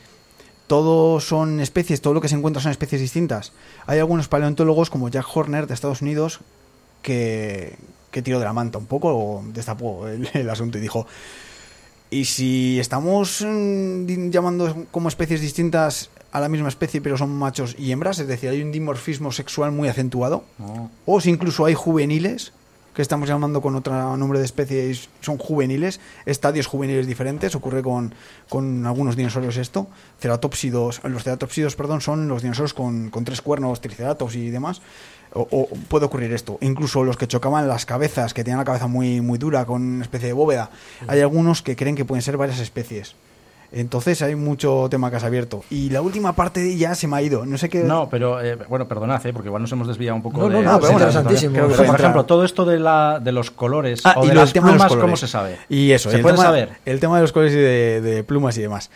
[0.66, 3.54] todo son especies, todo lo que se encuentra son especies distintas.
[3.86, 6.40] Hay algunos paleontólogos como Jack Horner de Estados Unidos
[7.04, 7.78] que,
[8.10, 11.06] que tiró de la manta un poco, o destapó el, el asunto y dijo,
[12.10, 17.76] y si estamos mm, llamando como especies distintas a la misma especie, pero son machos
[17.80, 20.92] y hembras, es decir, hay un dimorfismo sexual muy acentuado, No.
[21.06, 22.52] o si incluso hay juveniles,
[22.98, 27.84] que estamos llamando con otro nombre de especie, y son juveniles, estadios juveniles diferentes, ocurre
[27.84, 28.16] con,
[28.50, 29.86] con algunos dinosaurios esto,
[30.20, 34.82] ceratópsidos, los ceratópsidos, perdón, son los dinosaurios con, con tres cuernos, triceratops y demás,
[35.32, 38.88] o, o puede ocurrir esto, incluso los que chocaban las cabezas, que tenían la cabeza
[38.88, 40.72] muy, muy dura, con una especie de bóveda,
[41.08, 43.14] hay algunos que creen que pueden ser varias especies.
[43.72, 45.64] Entonces hay mucho tema que has abierto.
[45.70, 47.46] Y la última parte ya se me ha ido.
[47.46, 47.84] No sé qué.
[47.84, 50.62] No, pero eh, bueno, perdonad, eh, porque igual nos hemos desviado un poco No, de...
[50.64, 51.54] no, no, pero interesantísimo.
[51.54, 54.42] Pero, por ejemplo, todo esto de, la, de los colores Ah, o y de lo-
[54.42, 55.02] las de los plumas, colores.
[55.04, 55.58] ¿cómo se sabe?
[55.68, 56.70] Y eso, ¿Se el puede tema, saber?
[56.86, 58.90] El tema de los colores y de, de plumas y demás.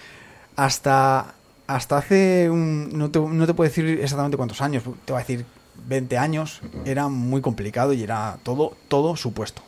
[0.55, 1.33] Hasta,
[1.67, 2.97] hasta hace un.
[2.97, 5.45] No te, no te puedo decir exactamente cuántos años, te voy a decir
[5.87, 6.61] 20 años.
[6.85, 9.61] Era muy complicado y era todo, todo supuesto.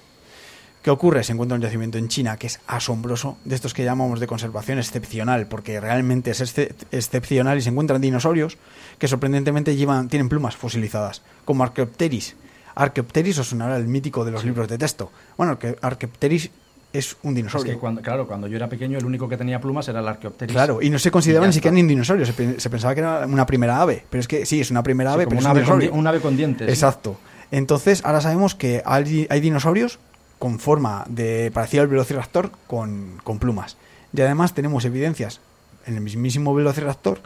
[0.83, 1.23] ¿Qué ocurre?
[1.23, 4.79] Se encuentra un yacimiento en China que es asombroso, de estos que llamamos de conservación
[4.79, 8.57] excepcional, porque realmente es excep- excepcional y se encuentran dinosaurios
[8.99, 12.35] que sorprendentemente llevan, tienen plumas fosilizadas, como Archaeopteris.
[12.75, 15.09] Archaeopteris os sonará el mítico de los libros de texto.
[15.37, 16.51] Bueno, que Archaeopteris
[16.91, 17.73] es un Es dinosaurio.
[17.73, 20.53] que cuando, claro, cuando yo era pequeño el único que tenía plumas era el Archaeopteris.
[20.53, 22.69] Claro, y no se consideraba Y ya ni siquiera ni un dinosaurio, se, pe- se
[22.69, 25.25] pensaba que era una primera ave, pero es que sí, es una primera Sí, ave,
[25.25, 26.67] como pero un es un ave, con, un ave con dientes.
[26.67, 26.73] ¿sí?
[26.73, 27.17] Exacto.
[27.51, 29.99] Entonces, ahora sabemos que hay, hay dinosaurios
[30.39, 33.77] con forma de parecido al velociraptor con, con plumas.
[34.15, 35.39] Y además tenemos evidencias
[35.85, 37.19] en el mismísimo velociraptor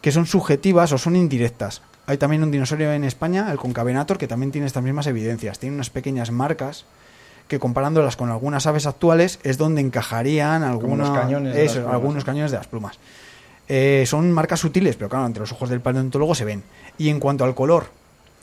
[0.00, 1.82] que son subjetivas o son indirectas.
[2.06, 5.58] Hay también un dinosaurio en España, el concavenator, que también tiene estas mismas evidencias.
[5.58, 6.86] Tiene unas pequeñas marcas
[7.46, 11.94] que comparándolas con algunas aves actuales es donde encajarían algunos cañones de las plumas.
[11.94, 12.98] algunos cañones de las plumas.
[13.68, 16.64] Eh, son marcas sutiles, pero claro, entre los ojos del paleontólogo se ven.
[16.98, 17.86] Y en cuanto al color,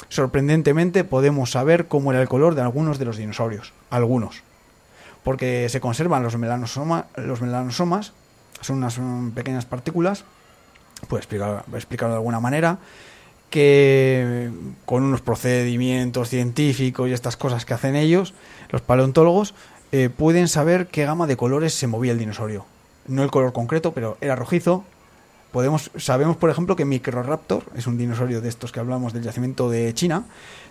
[0.09, 3.73] sorprendentemente podemos saber cómo era el color de algunos de los dinosaurios.
[3.89, 4.43] Algunos.
[5.23, 8.13] Porque se conservan los, melanosoma- los melanosomas,
[8.61, 10.23] son unas mm, pequeñas partículas,
[11.07, 12.77] puedo explicar, explicarlo de alguna manera,
[13.49, 14.49] que
[14.85, 18.33] con unos procedimientos científicos y estas cosas que hacen ellos,
[18.69, 19.53] los paleontólogos,
[19.91, 22.65] eh, pueden saber qué gama de colores se movía el dinosaurio.
[23.07, 24.83] No el color concreto, pero era rojizo.
[25.51, 29.69] Podemos, sabemos, por ejemplo, que Microraptor, es un dinosaurio de estos que hablamos del yacimiento
[29.69, 30.23] de China,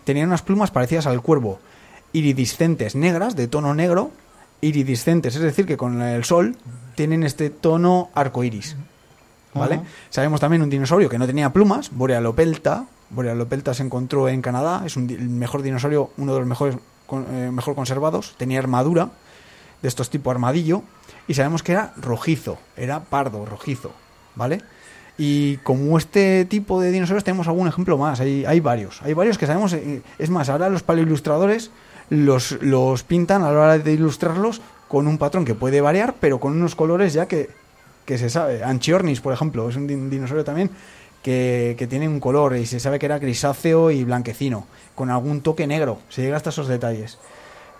[0.04, 1.58] tenía unas plumas parecidas al cuervo,
[2.12, 4.10] iridiscentes negras, de tono negro,
[4.60, 6.56] iridiscentes, es decir, que con el sol
[6.94, 8.76] tienen este tono arcoiris.
[9.54, 9.80] ¿Vale?
[10.10, 12.84] Sabemos también un dinosaurio que no tenía plumas, Borealopelta.
[13.08, 17.24] Borealopelta se encontró en Canadá, es un, el mejor dinosaurio, uno de los mejores con-
[17.34, 19.08] eh, mejor conservados, tenía armadura
[19.80, 20.82] de estos tipo armadillo
[21.26, 23.92] y sabemos que era rojizo, era pardo, rojizo,
[24.36, 24.60] ¿vale?
[25.18, 29.38] Y como este tipo de dinosaurios tenemos algún ejemplo más, hay, hay varios, hay varios
[29.38, 31.70] que sabemos, eh, es más, ahora los paleoilustradores
[32.10, 36.38] los, los pintan a la hora de ilustrarlos con un patrón que puede variar, pero
[36.38, 37.48] con unos colores ya que,
[38.04, 38.62] que se sabe.
[38.62, 40.70] Anchiornis, por ejemplo, es un din- dinosaurio también
[41.22, 45.40] que, que tiene un color y se sabe que era grisáceo y blanquecino, con algún
[45.40, 47.18] toque negro, se llega hasta esos detalles.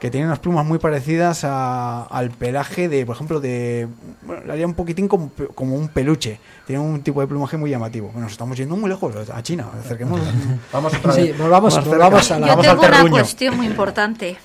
[0.00, 3.88] Que tiene unas plumas muy parecidas a- al pelaje de, por ejemplo, de.
[4.22, 6.38] Bueno, le haría un poquitín como, pe- como un peluche.
[6.66, 8.08] Tiene un tipo de plumaje muy llamativo.
[8.08, 9.68] Bueno, nos estamos yendo muy lejos, a China.
[9.80, 10.20] Acerquemos.
[10.72, 11.38] Vamos otra Sí, vez.
[11.38, 11.88] volvamos, cerca.
[11.88, 12.46] volvamos a Yo la...
[12.48, 14.36] Vamos al tengo una cuestión muy importante.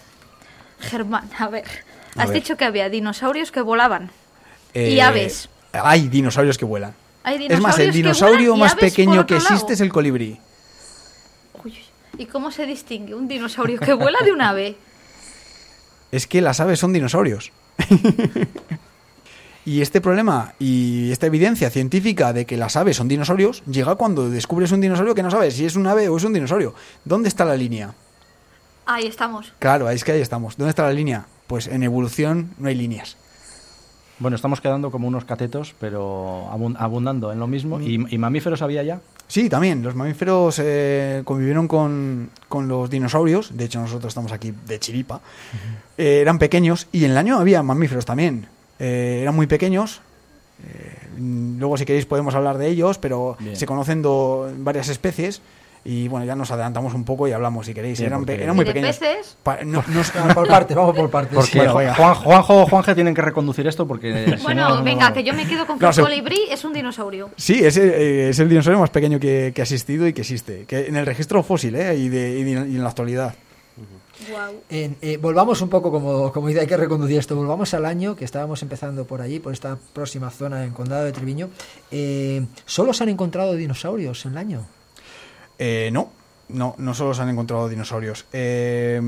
[0.79, 1.65] Germán, a ver.
[2.15, 2.35] A Has ver.
[2.41, 4.09] dicho que había dinosaurios que volaban.
[4.73, 5.49] Eh, Y aves.
[5.73, 6.93] Hay dinosaurios que vuelan.
[7.23, 9.73] Hay Es más, el dinosaurio más pequeño que existe lado.
[9.73, 10.39] es el colibrí.
[11.63, 11.77] Uy,
[12.17, 14.75] ¿Y cómo se distingue un dinosaurio que vuela de un ave?
[16.11, 17.51] Es que las aves son dinosaurios.
[19.65, 24.29] y este problema y esta evidencia científica de que las aves son dinosaurios llega cuando
[24.29, 26.73] descubres un dinosaurio que no sabes si es un ave o es un dinosaurio.
[27.05, 27.93] ¿Dónde está la línea?
[28.85, 29.53] Ahí estamos.
[29.59, 30.57] Claro, es que ahí estamos.
[30.57, 31.25] ¿Dónde está la línea?
[31.47, 33.17] Pues en evolución no hay líneas.
[34.21, 37.81] Bueno, estamos quedando como unos catetos, pero abun- abundando en lo mismo.
[37.81, 38.99] ¿Y, y mamíferos había ya?
[39.27, 39.81] Sí, también.
[39.81, 43.57] Los mamíferos eh, convivieron con, con los dinosaurios.
[43.57, 45.21] De hecho, nosotros estamos aquí de chiripa.
[45.97, 48.45] Eh, eran pequeños y en el año había mamíferos también.
[48.77, 50.01] Eh, eran muy pequeños.
[51.17, 53.55] Luego, si queréis, podemos hablar de ellos, pero Bien.
[53.55, 55.41] se conocen do- varias especies.
[55.83, 57.97] Y bueno, ya nos adelantamos un poco y hablamos si queréis.
[57.99, 59.37] Bien, eran, porque- eran muy ¿Y de pequeños.
[59.41, 59.83] Pa- no-
[60.35, 61.33] por partes, vamos por partes.
[61.35, 61.67] Porque.
[61.67, 64.35] Juan, Juanjo o Juanje tienen que reconducir esto porque...
[64.37, 66.63] si Bueno, no, no- venga, que yo me quedo con que el se- colibrí es
[66.63, 67.31] un dinosaurio.
[67.35, 70.21] Sí, es el, eh, es el dinosaurio más pequeño que, que ha existido y que
[70.21, 70.65] existe.
[70.65, 71.95] Que en el registro fósil ¿eh?
[71.97, 73.33] y, de- y de- y en la actualidad.
[74.29, 74.53] Guau.
[74.69, 78.15] En- eh, volvamos un poco, como, como dice, hay que reconducir esto, volvamos al año
[78.15, 81.49] que estábamos empezando por allí, por esta próxima zona en Condado de Treviño.
[81.89, 84.65] Eh, ¿Solo se han encontrado dinosaurios en el año?
[85.63, 86.11] Eh, no,
[86.49, 88.25] no, no solo se han encontrado dinosaurios.
[88.33, 88.99] Eh,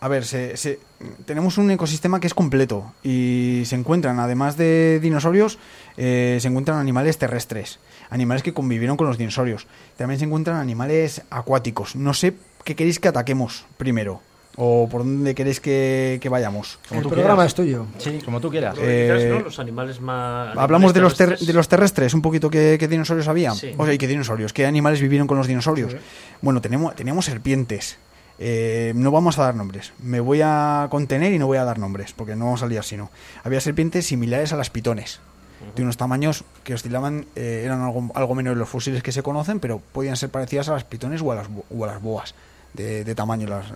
[0.00, 0.80] a ver, se- se-
[1.24, 5.58] tenemos un ecosistema que es completo y se encuentran, además de dinosaurios,
[5.96, 7.78] eh, se encuentran animales terrestres,
[8.10, 9.68] animales que convivieron con los dinosaurios.
[9.96, 11.94] También se encuentran animales acuáticos.
[11.94, 14.20] No sé qué queréis que ataquemos primero
[14.60, 16.78] o por dónde queréis que, que vayamos.
[16.88, 17.50] Como el tú programa quieras.
[17.52, 17.86] es tuyo.
[17.98, 18.76] Sí, como tú quieras.
[18.80, 19.40] Eh.
[19.44, 20.56] Los animales más.
[20.56, 23.52] Hablamos de los, ter- de los terrestres, un poquito qué, qué dinosaurios había.
[23.52, 23.72] Sí.
[23.78, 24.52] O sea, ¿y qué dinosaurios?
[24.52, 25.94] ¿Qué animales vivieron con los dinosaurios?
[26.42, 27.98] Bueno, tenemos, teníamos serpientes.
[28.40, 29.92] Eh, no vamos a dar nombres.
[30.00, 32.84] Me voy a contener y no voy a dar nombres, porque no vamos a liar
[32.84, 33.10] si no.
[33.44, 35.20] Había serpientes similares a las pitones.
[35.74, 39.24] De unos tamaños que oscilaban, eh, eran algo, algo menos de los fósiles que se
[39.24, 42.00] conocen, pero podían ser parecidas a las pitones o a las, bo- o a las
[42.00, 42.34] boas
[42.74, 43.66] de, de tamaño, las,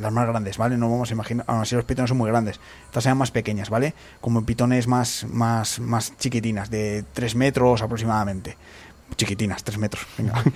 [0.00, 0.76] las más grandes, ¿vale?
[0.76, 2.58] No vamos a imaginar, aún así los pitones son muy grandes.
[2.86, 3.94] Estas eran más pequeñas, ¿vale?
[4.20, 8.56] Como pitones más, más, más chiquitinas, de 3 metros aproximadamente.
[9.16, 10.06] Chiquitinas, 3 metros.
[10.16, 10.42] venga.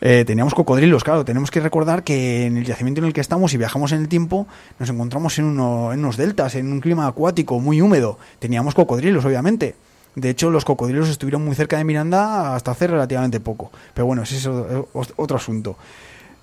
[0.00, 1.24] Eh, teníamos cocodrilos, claro.
[1.24, 4.06] Tenemos que recordar que en el yacimiento en el que estamos, si viajamos en el
[4.08, 4.46] tiempo,
[4.78, 8.16] nos encontramos en, uno- en unos deltas, en un clima acuático muy húmedo.
[8.38, 9.74] Teníamos cocodrilos, obviamente.
[10.14, 13.72] De hecho, los cocodrilos estuvieron muy cerca de Miranda hasta hace relativamente poco.
[13.92, 15.76] Pero bueno, ese es otro asunto.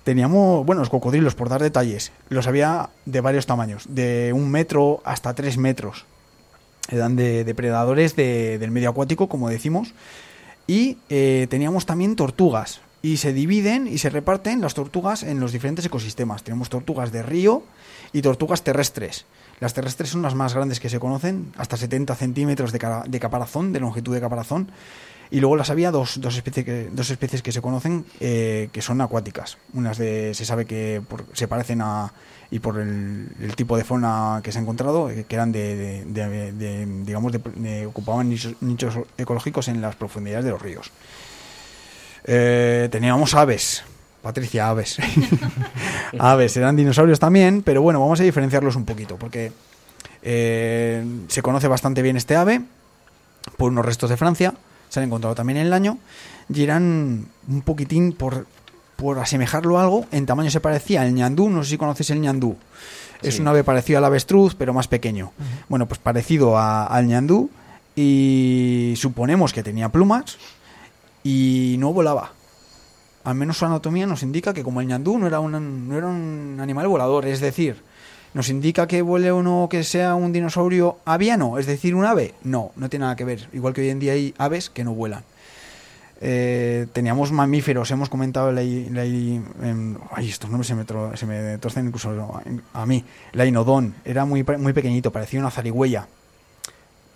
[0.06, 5.00] Teníamos, bueno, los cocodrilos, por dar detalles, los había de varios tamaños, de un metro
[5.04, 6.04] hasta tres metros.
[6.88, 9.94] Eran de depredadores de- del medio acuático, como decimos.
[10.68, 12.82] Y eh, teníamos también tortugas.
[13.02, 16.44] Y se dividen y se reparten las tortugas en los diferentes ecosistemas.
[16.44, 17.64] Tenemos tortugas de río
[18.12, 19.26] y tortugas terrestres.
[19.58, 23.72] Las terrestres son las más grandes que se conocen, hasta 70 centímetros de, de caparazón,
[23.72, 24.70] de longitud de caparazón.
[25.30, 28.80] Y luego las había dos, dos, especies, que, dos especies que se conocen eh, que
[28.82, 29.58] son acuáticas.
[29.74, 32.12] Unas de, se sabe que por- se parecen a,
[32.50, 36.04] y por el, el tipo de fauna que se ha encontrado, eh, que eran de,
[36.04, 37.32] de- de- de- digamos,
[37.86, 40.90] ocupaban nichos, nichos ecológicos en las profundidades de los ríos.
[42.24, 43.82] Eh, teníamos aves.
[44.22, 44.96] Patricia, aves.
[46.18, 49.52] aves, eran dinosaurios también, pero bueno, vamos a diferenciarlos un poquito, porque
[50.22, 52.60] eh, se conoce bastante bien este ave
[53.56, 54.54] por unos restos de Francia,
[54.88, 55.98] se han encontrado también en el año,
[56.52, 58.46] y eran un poquitín por
[58.96, 62.20] por asemejarlo a algo, en tamaño se parecía al ñandú, no sé si conocéis el
[62.22, 62.56] ñandú.
[63.20, 65.32] Es un ave parecido al avestruz, pero más pequeño.
[65.68, 67.50] Bueno, pues parecido a- al ñandú
[67.94, 70.38] y suponemos que tenía plumas
[71.22, 72.32] y no volaba.
[73.24, 76.06] Al menos su anatomía nos indica que como el ñandú no era un, no era
[76.06, 77.82] un animal volador, es decir,
[78.36, 82.34] nos indica que vuele o no que sea un dinosaurio aviano, es decir, un ave.
[82.44, 83.48] No, no tiene nada que ver.
[83.54, 85.24] Igual que hoy en día hay aves que no vuelan.
[86.20, 91.24] Eh, teníamos mamíferos, hemos comentado la, la- em, ay, estos nombres se me, tro- se
[91.26, 92.40] me torcen incluso
[92.74, 93.04] a, mí.
[93.32, 96.06] La inodón era muy, muy pequeñito, parecía una zarigüeya.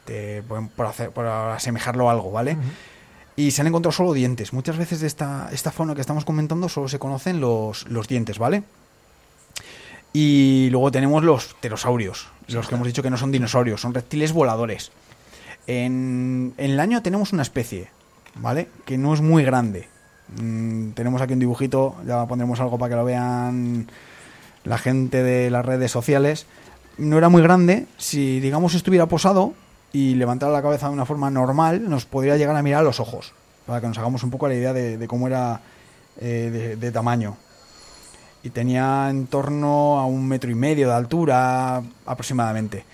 [0.06, 2.56] Te- por, hacer, por asemejarlo a algo, ¿vale?
[3.36, 4.52] Y se han encontrado solo dientes.
[4.54, 8.38] Muchas veces de esta, esta fauna que estamos comentando solo se conocen los, los dientes,
[8.38, 8.62] ¿vale?
[10.12, 14.32] Y luego tenemos los pterosaurios, los que hemos dicho que no son dinosaurios, son reptiles
[14.32, 14.90] voladores.
[15.66, 17.90] En, el año tenemos una especie,
[18.34, 18.68] ¿vale?
[18.84, 19.88] Que no es muy grande.
[20.40, 23.88] Mm, tenemos aquí un dibujito, ya pondremos algo para que lo vean
[24.64, 26.46] la gente de las redes sociales.
[26.98, 29.54] No era muy grande, si digamos estuviera posado
[29.92, 32.98] y levantara la cabeza de una forma normal, nos podría llegar a mirar a los
[32.98, 33.32] ojos,
[33.64, 35.60] para que nos hagamos un poco la idea de, cómo era
[36.20, 37.36] eh, de tamaño.
[38.42, 42.84] Y tenía en torno a un metro y medio de altura aproximadamente.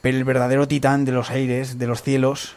[0.00, 2.54] Pero el verdadero titán de los aires, de los cielos,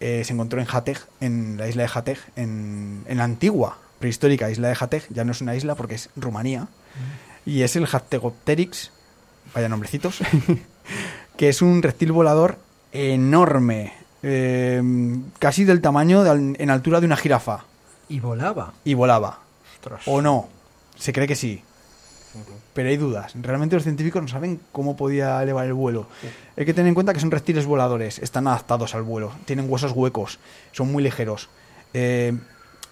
[0.00, 4.50] eh, se encontró en Jateg, en la isla de Jateg, en, en la antigua, prehistórica
[4.50, 5.04] isla de Jateg.
[5.10, 6.68] Ya no es una isla porque es Rumanía.
[7.46, 8.90] Y es el Jategopteryx,
[9.54, 10.18] vaya nombrecitos,
[11.36, 12.58] que es un reptil volador
[12.92, 14.82] enorme, eh,
[15.38, 17.64] casi del tamaño de en altura de una jirafa.
[18.08, 18.74] Y volaba.
[18.84, 19.38] Y volaba.
[19.76, 20.02] Ostras.
[20.06, 20.48] ¿O no?
[20.98, 21.62] Se cree que sí.
[22.74, 23.32] Pero hay dudas.
[23.40, 26.06] Realmente los científicos no saben cómo podía elevar el vuelo.
[26.56, 28.18] Hay que tener en cuenta que son reptiles voladores.
[28.18, 29.32] Están adaptados al vuelo.
[29.46, 30.38] Tienen huesos huecos.
[30.72, 31.48] Son muy ligeros.
[31.94, 32.36] Eh,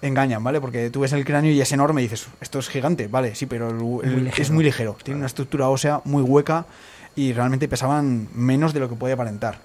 [0.02, 0.60] engañan, ¿vale?
[0.60, 3.34] Porque tú ves el cráneo y es enorme y dices, esto es gigante, ¿vale?
[3.34, 3.76] Sí, pero el-
[4.08, 4.42] el- Muy ligero.
[4.42, 4.96] es muy ligero.
[5.02, 6.66] Tiene una estructura ósea muy hueca
[7.14, 9.58] y realmente pesaban menos de lo que podía aparentar.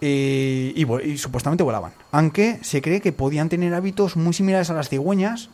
[0.00, 1.92] Y, y supuestamente volaban.
[2.12, 5.50] Aunque se cree que podían tener hábitos muy similares a las cigüeñas,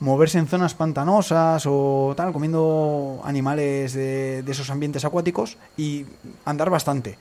[0.00, 6.04] moverse en zonas pantanosas o tal, comiendo animales de, de esos ambientes acuáticos y
[6.44, 7.16] andar bastante.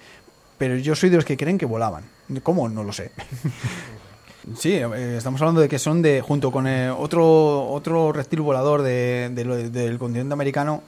[0.57, 2.03] Pero yo soy de los que creen que volaban.
[2.43, 2.69] ¿Cómo?
[2.69, 3.11] No lo sé.
[4.57, 8.81] Sí, eh, estamos hablando de que son de, junto con eh, otro, otro reptil volador
[8.81, 10.83] de- del continente americano,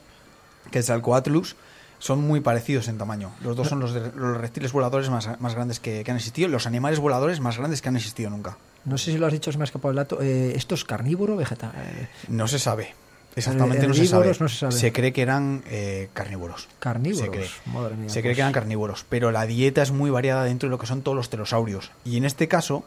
[0.70, 1.56] que es el Coatlus,
[1.98, 3.30] son muy parecidos en tamaño.
[3.40, 6.66] Los dos son los, los reptiles voladores más, más grandes que, que han existido, los
[6.66, 8.58] animales voladores más grandes que han existido nunca.
[8.86, 10.22] No sé si lo has dicho, se me ha escapado el dato.
[10.22, 11.72] Eh, ¿Esto es carnívoro o vegetal?
[11.76, 12.94] Eh, No se sabe.
[13.36, 14.32] Exactamente no se sabe.
[14.40, 14.92] No se sabe.
[14.92, 16.68] cree que eran eh, carnívoros.
[16.78, 17.26] carnívoros.
[17.26, 17.50] Se cree.
[17.66, 20.68] Madre mía, Se cree pues, que eran carnívoros, pero la dieta es muy variada dentro
[20.68, 21.90] de lo que son todos los pterosaurios.
[22.04, 22.84] Y en este caso,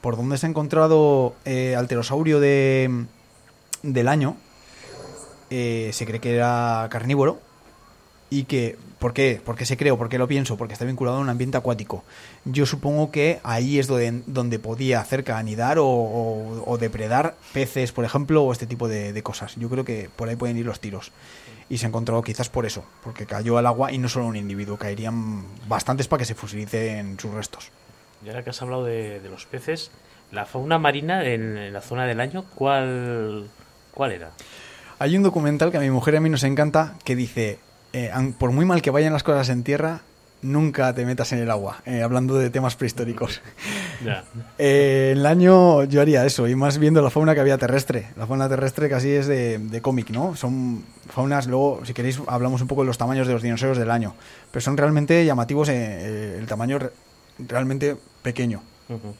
[0.00, 3.06] por donde se ha encontrado eh, al pterosaurio de,
[3.82, 4.36] del año,
[5.50, 7.40] eh, se cree que era carnívoro.
[8.30, 9.40] Y que, ¿por qué?
[9.42, 10.56] ¿Por qué se cree o por qué lo pienso?
[10.58, 12.04] Porque está vinculado a un ambiente acuático.
[12.44, 17.92] Yo supongo que ahí es donde, donde podía cerca anidar o, o- o depredar peces,
[17.92, 19.54] por ejemplo, o este tipo de, de cosas.
[19.56, 21.10] Yo creo que por ahí pueden ir los tiros.
[21.70, 24.76] Y se encontró quizás por eso, porque cayó al agua y no solo un individuo,
[24.78, 27.70] caerían bastantes para que se fusilicen sus restos.
[28.24, 29.90] Y ahora que has hablado de, de los peces,
[30.32, 33.48] la fauna marina en, en la zona del año, ¿cuál,
[33.92, 34.30] cuál era?
[34.98, 37.58] Hay un documental que a mi mujer y a mí nos encanta que dice,
[37.92, 40.02] eh, por muy mal que vayan las cosas en tierra,
[40.40, 43.40] nunca te metas en el agua, eh, hablando de temas prehistóricos.
[44.04, 44.22] Ya.
[44.58, 48.06] Eh, el año yo haría eso, y más viendo la fauna que había terrestre.
[48.16, 50.36] La fauna terrestre casi es de, de cómic, ¿no?
[50.36, 53.90] Son faunas, luego, si queréis, hablamos un poco de los tamaños de los dinosaurios del
[53.90, 54.14] año.
[54.52, 56.92] Pero son realmente llamativos, eh, eh, el tamaño re-
[57.40, 58.62] realmente pequeño.
[58.88, 59.16] Ujú.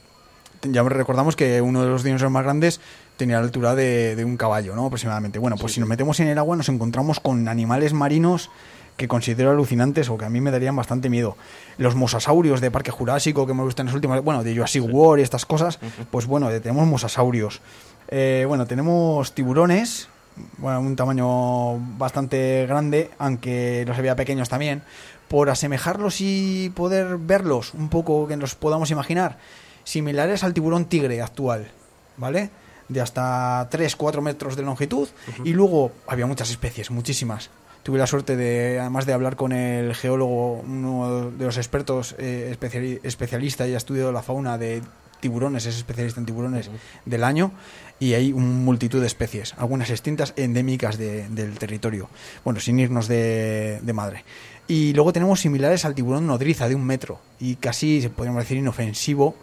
[0.71, 2.79] Ya recordamos que uno de los dinosaurios más grandes
[3.19, 4.87] tenía la altura de, de un caballo, ¿no?
[4.87, 5.37] Aproximadamente.
[5.37, 8.49] Bueno, pues si nos metemos en el agua nos encontramos con animales marinos
[8.97, 11.37] que considero alucinantes o que a mí me darían bastante miedo.
[11.77, 15.19] Los mosasaurios de Parque Jurásico que hemos visto en las últimas, bueno, de Jurassic World
[15.19, 15.79] y estas cosas,
[16.11, 17.61] pues bueno, de- tenemos mosasaurios.
[18.09, 20.09] Eh, bueno, tenemos tiburones,
[20.57, 24.81] bueno, un tamaño bastante grande, aunque los había pequeños también.
[25.29, 29.37] Por asemejarlos y poder verlos un poco, que nos podamos imaginar,
[29.83, 31.69] similares al tiburón tigre actual,
[32.17, 32.49] ¿vale?
[32.89, 35.07] De hasta 3-4 metros de longitud.
[35.45, 37.49] Y luego había muchas especies, muchísimas.
[37.83, 42.53] Tuve la suerte de, además de hablar con el geólogo, uno de los expertos eh,
[42.59, 44.81] especiali- especialista y ha estudiado la fauna de
[45.21, 46.69] tiburones, es especialista en tiburones
[47.05, 47.51] del año,
[47.99, 52.09] y hay un multitud de especies, algunas extintas endémicas de- del territorio.
[52.43, 54.23] Bueno, sin irnos de, de madre.
[54.67, 59.35] Y luego tenemos similares al tiburón nodriza de un metro, y casi, podríamos decir, inofensivo,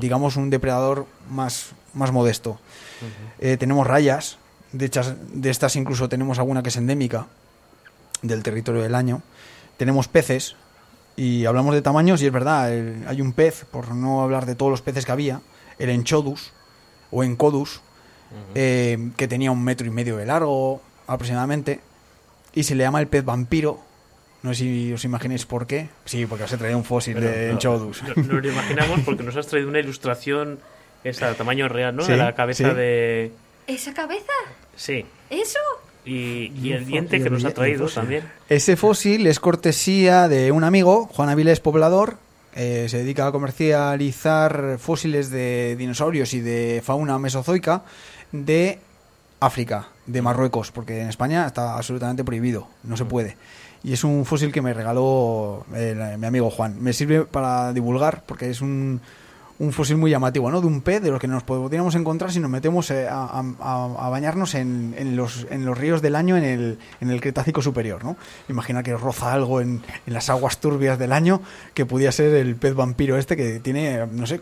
[0.00, 2.58] digamos un depredador más, más modesto.
[3.38, 4.38] Eh, tenemos rayas,
[4.72, 7.26] de, hechas, de estas incluso tenemos alguna que es endémica
[8.22, 9.22] del territorio del año.
[9.76, 10.56] Tenemos peces,
[11.16, 14.54] y hablamos de tamaños, y es verdad, el- hay un pez, por no hablar de
[14.54, 15.40] todos los peces que había,
[15.78, 16.52] el Enchodus,
[17.10, 17.80] o Encodus,
[18.54, 21.80] eh, que tenía un metro y medio de largo aproximadamente,
[22.54, 23.80] y se le llama el pez vampiro.
[24.42, 25.88] No sé si os imagináis por qué.
[26.04, 28.02] Sí, porque os he traído un fósil Pero de Enchodus.
[28.02, 30.58] no- Nos lo imaginamos porque nos has traído una ilustración
[31.04, 32.04] esa, tamaño real, ¿no?
[32.04, 32.76] Sí, de la cabeza sí.
[32.76, 33.32] de...
[33.66, 34.32] ¿Esa cabeza?
[34.76, 35.04] Sí.
[35.30, 35.58] ¿Eso?
[36.04, 38.24] Y, y el diente que nos ha traído también.
[38.48, 42.16] Ese fósil es cortesía de un amigo, Juan Avilés Poblador,
[42.60, 47.82] eh, se dedica a comercializar fósiles de dinosaurios y de fauna mesozoica
[48.32, 48.80] de
[49.38, 53.36] África, de Marruecos, porque en España está absolutamente prohibido, no se puede.
[53.84, 56.82] Y es un fósil que me regaló eh, mi amigo Juan.
[56.82, 59.00] Me sirve para divulgar, porque es un,
[59.60, 60.60] un fósil muy llamativo, ¿no?
[60.60, 63.54] De un pez de los que nos podríamos encontrar si nos metemos eh, a, a-
[63.60, 67.20] a- a bañarnos en, en los, en los ríos del año en el, en el
[67.20, 68.16] Cretácico superior, ¿no?
[68.48, 71.42] Imagina que roza algo en, en las aguas turbias del año
[71.74, 74.40] que pudiera ser el pez vampiro este que tiene, no sé,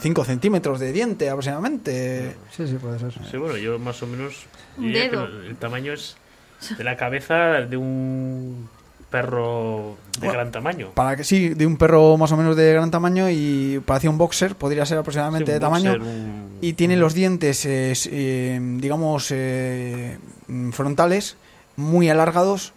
[0.00, 2.34] 5 centímetros de diente aproximadamente.
[2.50, 3.12] Sí, sí, puede ser.
[3.30, 4.46] Sí, bueno, yo más o menos
[4.76, 5.26] dedo.
[5.26, 6.16] el tamaño es
[6.76, 8.68] de la cabeza de un
[9.10, 10.90] perro de Bueno, gran tamaño.
[10.94, 14.18] Para que sí, de un perro más o menos de gran tamaño y parecía un
[14.18, 15.92] boxer, podría ser aproximadamente Sí, de tamaño.
[15.92, 21.36] boxer, un- Y tiene los dientes, eh, eh, digamos, eh, mm, frontales
[21.76, 22.72] muy alargados,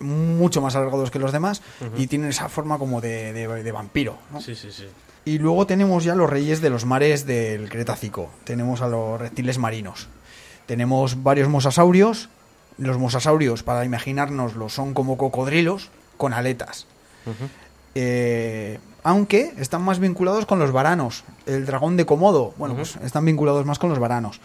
[0.00, 1.62] mucho más alargados que los demás,
[1.96, 4.18] y tienen esa forma como de, de- de vampiro.
[4.32, 4.40] ¿no?
[4.40, 4.84] Sí, sí, sí.
[5.24, 8.30] Y luego tenemos ya los reyes de los mares del Cretácico.
[8.44, 10.06] Tenemos a los reptiles marinos.
[10.66, 12.28] Tenemos varios mosasaurios.
[12.78, 16.86] Los mosasaurios, para imaginárnoslo, son como cocodrilos con aletas.
[17.94, 21.24] Eh, aunque están más vinculados con los varanos.
[21.46, 24.40] El dragón de Komodo, bueno, pues están vinculados más con los varanos.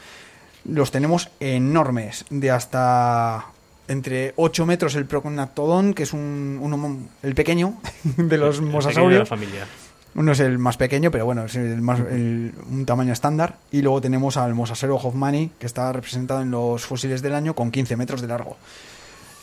[0.64, 3.48] Los tenemos enormes, de hasta
[3.88, 8.66] entre 8 metros el Prognatodon, que es un, el pequeño de los El pequeño de
[8.66, 9.30] la mosasaurios.
[9.30, 9.68] familia.
[10.14, 13.58] Uno es el más pequeño, pero bueno, es el más, el- un tamaño estándar.
[13.72, 17.72] Y luego tenemos al mosasero Hoffmani, que está representado en los fósiles del año con
[17.72, 18.58] 15 metros de largo.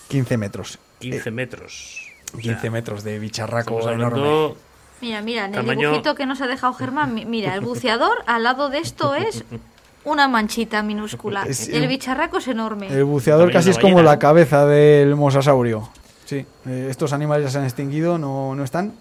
[0.09, 0.79] 15 metros.
[0.99, 2.13] 15 metros.
[2.35, 4.55] O 15 sea, metros de bicharraco enorme.
[5.01, 8.19] Mira, mira, en el Tamaño- dibujito que nos ha dejado Germán, mi- mira, el buceador
[8.27, 9.45] al lado de esto es
[10.05, 11.45] una manchita minúscula.
[11.45, 12.89] Es- El bicharraco es enorme.
[12.89, 15.89] El buceador casi es como la cabeza del mosasaurio.
[16.27, 18.93] Sí, eh, estos animales ya se han extinguido, no, no están.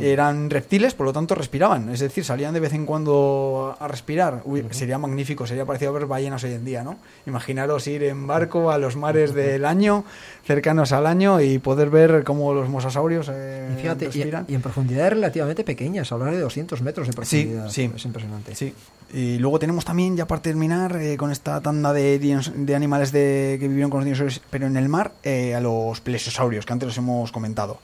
[0.00, 4.42] Eran reptiles, por lo tanto respiraban, es decir, salían de vez en cuando a respirar.
[4.44, 6.96] Uy, Sería magnífico, sería parecido a ver ballenas hoy en día, ¿no?
[7.26, 10.04] Imaginaros ir en barco a los mares del año,
[10.44, 14.44] cercanos al año, y poder ver cómo los mosasaurios eh, Y fíjate, y, respiran.
[14.48, 17.68] y en profundidades relativamente pequeñas, hablar de 200 metros de Sí, profundidad.
[17.70, 17.90] sí.
[17.94, 18.54] Es impresionante.
[18.54, 18.74] Sí.
[19.12, 23.56] Y luego tenemos también, ya para terminar, eh, con esta tanda de, de animales de,
[23.58, 26.88] que vivieron con los dinosaurios, pero en el mar, eh, a los plesiosaurios, que antes
[26.88, 27.78] los hemos comentado.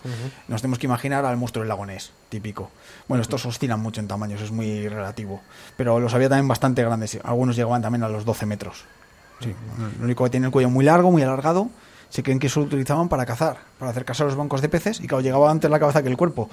[0.48, 2.70] Nos tenemos que imaginar al monstruo del lago Ness, típico.
[3.08, 5.40] Bueno, estos oscilan mucho en tamaños, es muy relativo.
[5.78, 7.18] Pero los había también bastante grandes.
[7.24, 8.84] Algunos llegaban también a los 12 metros.
[9.40, 9.54] Sí.
[9.98, 11.70] Lo único que tiene el cuello muy largo, muy alargado.
[12.10, 15.00] Se creen que eso lo utilizaban para cazar, para acercarse a los bancos de peces
[15.00, 16.48] y claro, llegaba antes la cabeza que el cuerpo.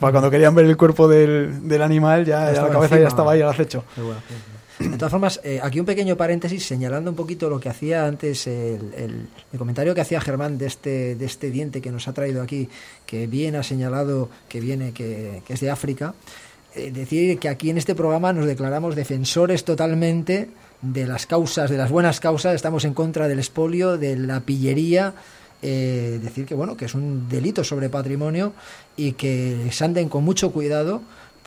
[0.00, 3.08] Para cuando querían ver el cuerpo del, del animal, ya, ya la cabeza ya encima.
[3.08, 3.84] estaba ahí al acecho.
[4.78, 8.46] De todas formas, eh, aquí un pequeño paréntesis señalando un poquito lo que hacía antes
[8.46, 12.12] el, el- el comentario que hacía Germán de este, de este diente que nos ha
[12.12, 12.68] traído aquí,
[13.06, 16.12] que bien ha señalado que viene, que, que es de África.
[16.74, 20.50] Eh, decir que aquí en este programa nos declaramos defensores totalmente
[20.82, 25.14] de las causas, de las buenas causas, estamos en contra del expolio, de la pillería,
[25.62, 28.52] eh, decir que bueno, que es un delito sobre patrimonio
[28.96, 31.02] y que se anden con mucho cuidado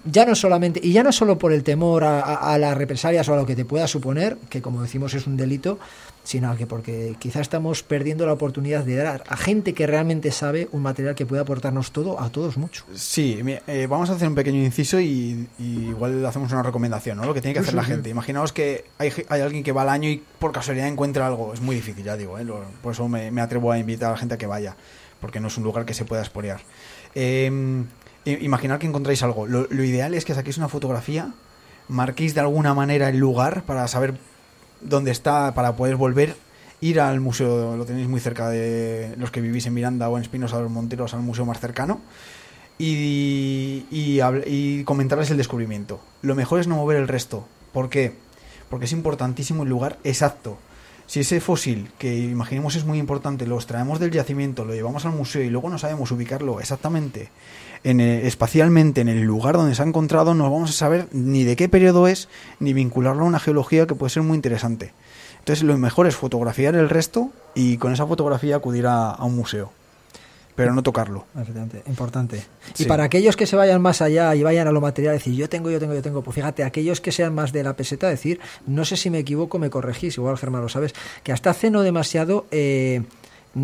[0.05, 3.27] ya no solamente y ya no solo por el temor a, a- a las represalias
[3.29, 5.77] o a lo que te pueda suponer que como decimos es un delito
[6.23, 10.67] sino que porque quizá estamos perdiendo la oportunidad de dar a gente que realmente sabe
[10.71, 14.35] un material que puede aportarnos todo a todos mucho Sí, eh, vamos a hacer un
[14.35, 17.25] pequeño inciso y, y igual hacemos una recomendación, ¿no?
[17.25, 17.91] Lo que tiene que hacer sí, la sí.
[17.91, 18.09] gente.
[18.09, 21.53] Imaginaos que hay, hay alguien que va al año y por casualidad encuentra algo.
[21.53, 22.43] Es muy difícil, ya digo, ¿eh?
[22.43, 24.75] Lo- por eso me, me atrevo a invitar a la gente a que vaya,
[25.21, 26.59] porque no es un lugar que se pueda expoliar.
[27.15, 27.83] Eh,
[28.29, 29.47] i- imaginad que encontráis algo.
[29.47, 31.31] Lo, ideal es que saquéis una fotografía,
[31.87, 34.15] marquéis de alguna manera el lugar para saber
[34.81, 36.35] dónde está, para poder volver.
[36.81, 40.23] Ir al museo, lo tenéis muy cerca de los que vivís en Miranda o en
[40.23, 41.99] Espinosa de los Monteros, al museo más cercano
[42.77, 45.99] y, y, y comentarles el descubrimiento.
[46.21, 47.45] Lo mejor es no mover el resto.
[47.73, 48.13] ¿Por qué?
[48.69, 50.57] Porque es importantísimo el lugar exacto.
[51.05, 55.11] Si ese fósil, que imaginemos es muy importante, lo extraemos del yacimiento, lo llevamos al
[55.11, 57.29] museo y luego no sabemos ubicarlo exactamente
[57.83, 61.55] en espacialmente en el lugar donde se ha encontrado, no vamos a saber ni de
[61.55, 62.27] qué periodo es,
[62.59, 64.93] ni vincularlo a una geología que puede ser muy interesante.
[65.39, 69.35] Entonces lo mejor es fotografiar el resto y con esa fotografía acudir a, a un
[69.35, 69.71] museo,
[70.55, 71.25] pero no tocarlo.
[71.33, 72.43] Efectivamente, importante.
[72.73, 72.83] Sí.
[72.83, 75.47] Y para aquellos que se vayan más allá y vayan a lo material, decir yo
[75.49, 78.39] tengo, yo tengo, yo tengo, pues fíjate, aquellos que sean más de la peseta, decir,
[78.67, 81.81] no sé si me equivoco, me corregís, igual Germán lo sabes, que hasta hace no
[81.81, 83.03] demasiado, eh,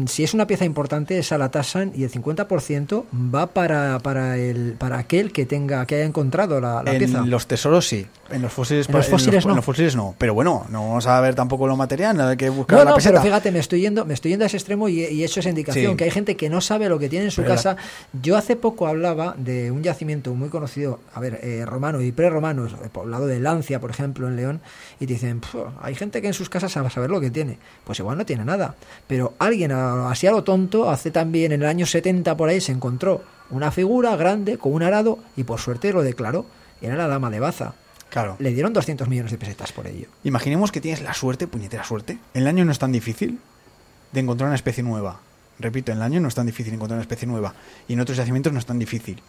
[0.07, 4.73] si es una pieza importante, esa la tasan y el 50% va para, para, el,
[4.77, 7.21] para aquel que tenga que haya encontrado la, la en pieza.
[7.25, 9.53] los tesoros sí, en los fósiles, En los fósiles en no.
[9.53, 10.15] en los fósiles no.
[10.17, 12.89] Pero bueno, no vamos a ver tampoco lo material, nada hay que buscar No, la
[12.91, 13.13] no, peseta.
[13.13, 15.49] pero fíjate, me estoy yendo, me estoy yendo a ese extremo y, y hecho esa
[15.49, 15.97] indicación, Sí.
[15.97, 17.77] que hay gente que no sabe lo que tiene en su Pero la- casa.
[18.21, 22.65] Yo hace poco hablaba de un yacimiento muy conocido, a ver, eh, romano y prerromano,
[22.65, 24.61] el poblado de Lancia, por ejemplo, en León,
[24.99, 27.59] y te dicen, "Puf, hay gente que en sus casas sabe saber lo que tiene.
[27.83, 28.75] Pues igual no tiene nada.
[29.07, 29.71] Pero alguien,
[30.09, 33.71] así a lo tonto, hace también en el año 70 por ahí, se encontró una
[33.71, 36.45] figura grande con un arado y por suerte lo declaró.
[36.81, 37.73] Era la dama de Baza.
[38.09, 38.35] Claro.
[38.39, 40.07] Le dieron 200 millones de pesetas por ello.
[40.23, 42.17] Imaginemos que tienes la suerte, puñetera suerte.
[42.33, 43.39] El año no es tan difícil
[44.11, 45.19] de encontrar una especie nueva.
[45.59, 47.53] Repito, en el año no es tan difícil encontrar una especie nueva.
[47.87, 49.21] Y en otros yacimientos no es tan difícil.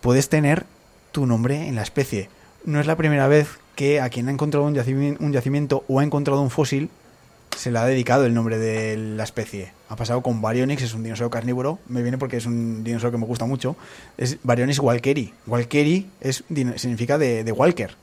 [0.00, 0.66] Puedes tener
[1.10, 2.28] tu nombre en la especie.
[2.64, 6.40] No es la primera vez que a quien ha encontrado un yacimiento o ha encontrado
[6.40, 6.90] un fósil
[7.56, 9.72] se le ha dedicado el nombre de la especie.
[9.88, 11.78] Ha pasado con Baryonyx, es un dinosaurio carnívoro.
[11.88, 13.76] Me viene porque es un dinosaurio que me gusta mucho.
[14.16, 15.32] Es Baryonyx walkeri.
[15.46, 16.44] Walkeri es,
[16.76, 17.94] significa de, de Walker.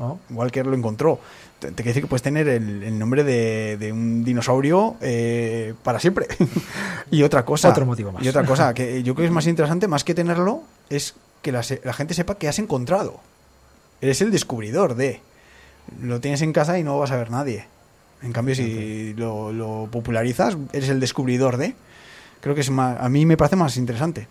[0.00, 0.18] Oh.
[0.30, 1.18] Walker lo encontró.
[1.58, 5.74] Te, te quiere decir que puedes tener el, el nombre de, de un dinosaurio eh,
[5.82, 6.26] para siempre.
[7.10, 7.70] y otra cosa.
[7.70, 8.22] Otro motivo más.
[8.22, 11.52] Y otra cosa que yo creo que es más interesante, más que tenerlo, es que
[11.52, 13.20] la, la gente sepa que has encontrado.
[14.00, 15.20] Eres el descubridor de.
[16.00, 17.66] Lo tienes en casa y no vas a ver nadie.
[18.22, 21.74] En cambio, si lo, lo popularizas, eres el descubridor de.
[22.40, 24.28] Creo que es más, a mí me parece más interesante.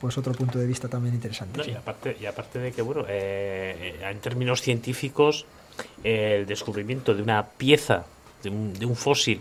[0.00, 1.58] Pues otro punto de vista también interesante.
[1.58, 1.70] No, sí.
[1.70, 5.46] y, aparte, y aparte de que, bueno, eh, en términos científicos,
[6.04, 8.04] eh, el descubrimiento de una pieza,
[8.42, 9.40] de un, de un fósil,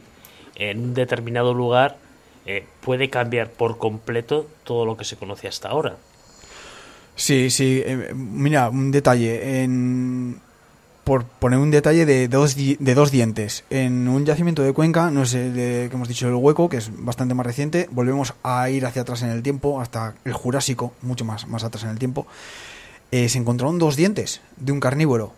[0.56, 1.98] en un determinado lugar,
[2.46, 5.98] eh, puede cambiar por completo todo lo que se conoce hasta ahora.
[7.16, 7.82] Sí, sí.
[7.86, 9.64] eh, mira, un detalle.
[9.64, 10.39] En,
[11.06, 13.64] por poner un detalle de dos, de dos dientes.
[13.70, 16.89] En un yacimiento de Cuenca, no es el que hemos dicho el hueco, que es
[16.91, 21.24] bastante más reciente, volvemos a ir hacia atrás en el tiempo, hasta el Jurásico, mucho
[21.24, 22.28] más, más atrás en el tiempo.
[23.12, 25.34] eh, se encontraron dos dientes de un carnívoro.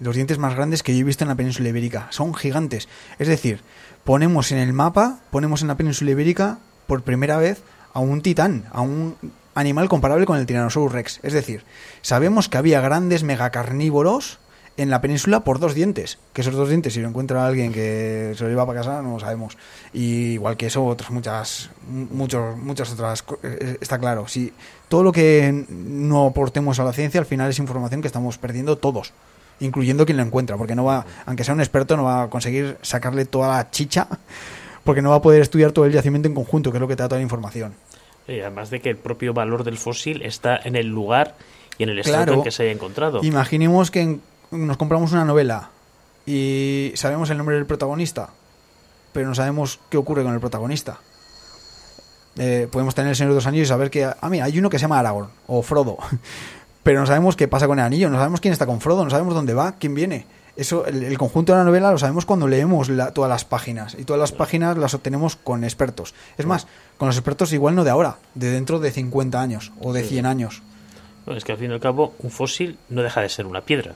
[0.00, 2.08] Los dientes más grandes que yo he visto en la península ibérica.
[2.10, 2.88] Son gigantes.
[3.18, 3.60] Es decir,
[4.04, 8.64] ponemos en el mapa, ponemos en la península ibérica por primera vez a un titán,
[8.72, 9.16] a un
[9.54, 11.20] animal comparable con el Tyrannosaurus rex.
[11.22, 11.64] Es decir,
[12.02, 14.38] sabemos que había grandes megacarnívoros
[14.76, 16.18] en la península por dos dientes.
[16.32, 19.12] Que esos dos dientes, si lo encuentra alguien que se lo lleva para casa, no
[19.14, 19.56] lo sabemos.
[19.92, 23.22] Y igual que eso, otras muchas, muchos, muchas otras.
[23.22, 24.28] co- eh, Está claro.
[24.28, 24.52] Si
[24.88, 28.76] todo lo que no aportemos a la ciencia, al final es información que estamos perdiendo
[28.76, 29.12] todos.
[29.60, 32.76] Incluyendo quien lo encuentra, porque no va, aunque sea un experto, no va a conseguir
[32.82, 34.06] sacarle toda la chicha,
[34.84, 36.94] porque no va a poder estudiar todo el yacimiento en conjunto, que es lo que
[36.96, 37.72] te da toda la información.
[38.28, 41.36] Y además de que el propio valor del fósil está en el lugar
[41.78, 42.34] y en el estado Claro.
[42.34, 43.20] en que se haya encontrado.
[43.24, 44.20] Imaginemos que en-
[44.50, 45.70] nos compramos una novela
[46.26, 48.30] y sabemos el nombre del protagonista,
[49.12, 50.98] pero no sabemos qué ocurre con el protagonista.
[52.38, 54.68] Eh, podemos tener el Señor de los Anillos y saber que, ah, mira, hay uno
[54.68, 55.96] que se llama Aragorn o Frodo,
[56.82, 59.10] pero no sabemos qué pasa con el anillo, no sabemos quién está con Frodo, no
[59.10, 60.26] sabemos dónde va, quién viene.
[60.54, 63.94] Eso, el, el conjunto de la novela lo sabemos cuando leemos la- todas las páginas
[63.98, 66.14] y todas las páginas las obtenemos con expertos.
[66.38, 66.66] Es más,
[66.96, 70.24] con los expertos igual no de ahora, de dentro de 50 años o de 100
[70.26, 70.62] años.
[71.26, 73.60] No, es que al fin y al cabo, un fósil no deja de ser una
[73.62, 73.94] piedra.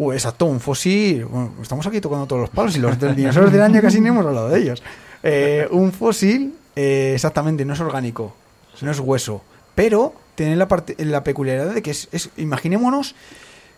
[0.00, 1.26] Uh, exacto, un fósil.
[1.26, 4.08] Bueno, estamos aquí tocando todos los palos y los del dinosaurios del año casi ni
[4.08, 4.82] hemos hablado de ellos.
[5.22, 8.34] Eh, un fósil, eh, exactamente, no es orgánico,
[8.80, 9.42] no es hueso,
[9.74, 13.14] pero tiene la, parte, la peculiaridad de que es, es- imaginémonos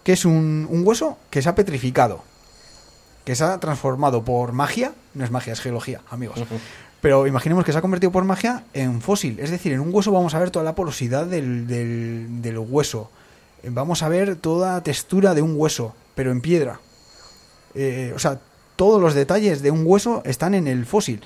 [0.05, 2.23] que es un, un hueso que se ha petrificado,
[3.25, 6.39] que se ha transformado por magia, no es magia, es geología, amigos.
[7.01, 9.41] Pero imaginemos que se ha convertido por magia en fósil.
[9.41, 13.11] Es decir, en un hueso vamos a ver toda la porosidad del, del, del hueso.
[13.65, 16.81] Vamos a ver toda la textura de un hueso, pero en piedra.
[17.75, 18.39] Eh, o sea,
[18.77, 21.23] todos los detalles de un hueso están en el fósil.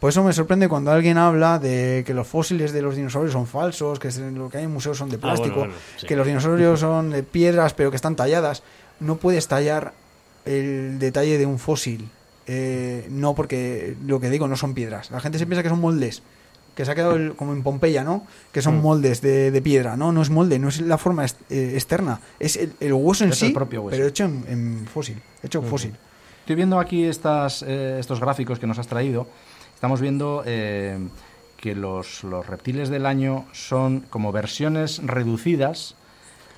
[0.00, 3.46] Por eso me sorprende cuando alguien habla de que los fósiles de los dinosaurios son
[3.46, 6.06] falsos, que lo que hay en museos son de Ah, bueno, plástico, bueno, sí.
[6.06, 8.62] que los dinosaurios son de piedras pero que están talladas.
[9.00, 9.94] No puedes tallar
[10.44, 12.10] el detalle de un fósil.
[12.46, 15.10] Eh, no, porque lo que digo no son piedras.
[15.10, 16.22] La gente se piensa que son moldes.
[16.74, 18.26] Que se ha quedado el- como en Pompeya, ¿no?
[18.52, 18.82] Que son Mm.
[18.82, 19.96] moldes de, de piedra.
[19.96, 22.20] No, no es molde, no es la forma est- eh, externa.
[22.40, 23.96] Es el, el hueso en Es sí, el propio hueso.
[23.96, 25.20] pero hecho en, en fósil.
[25.42, 25.94] Hecho fósil.
[26.40, 29.26] estoy viendo aquí estas, eh, estos gráficos que nos has traído.
[29.74, 30.98] Estamos viendo eh,
[31.56, 35.94] que los, los reptiles del año son como versiones reducidas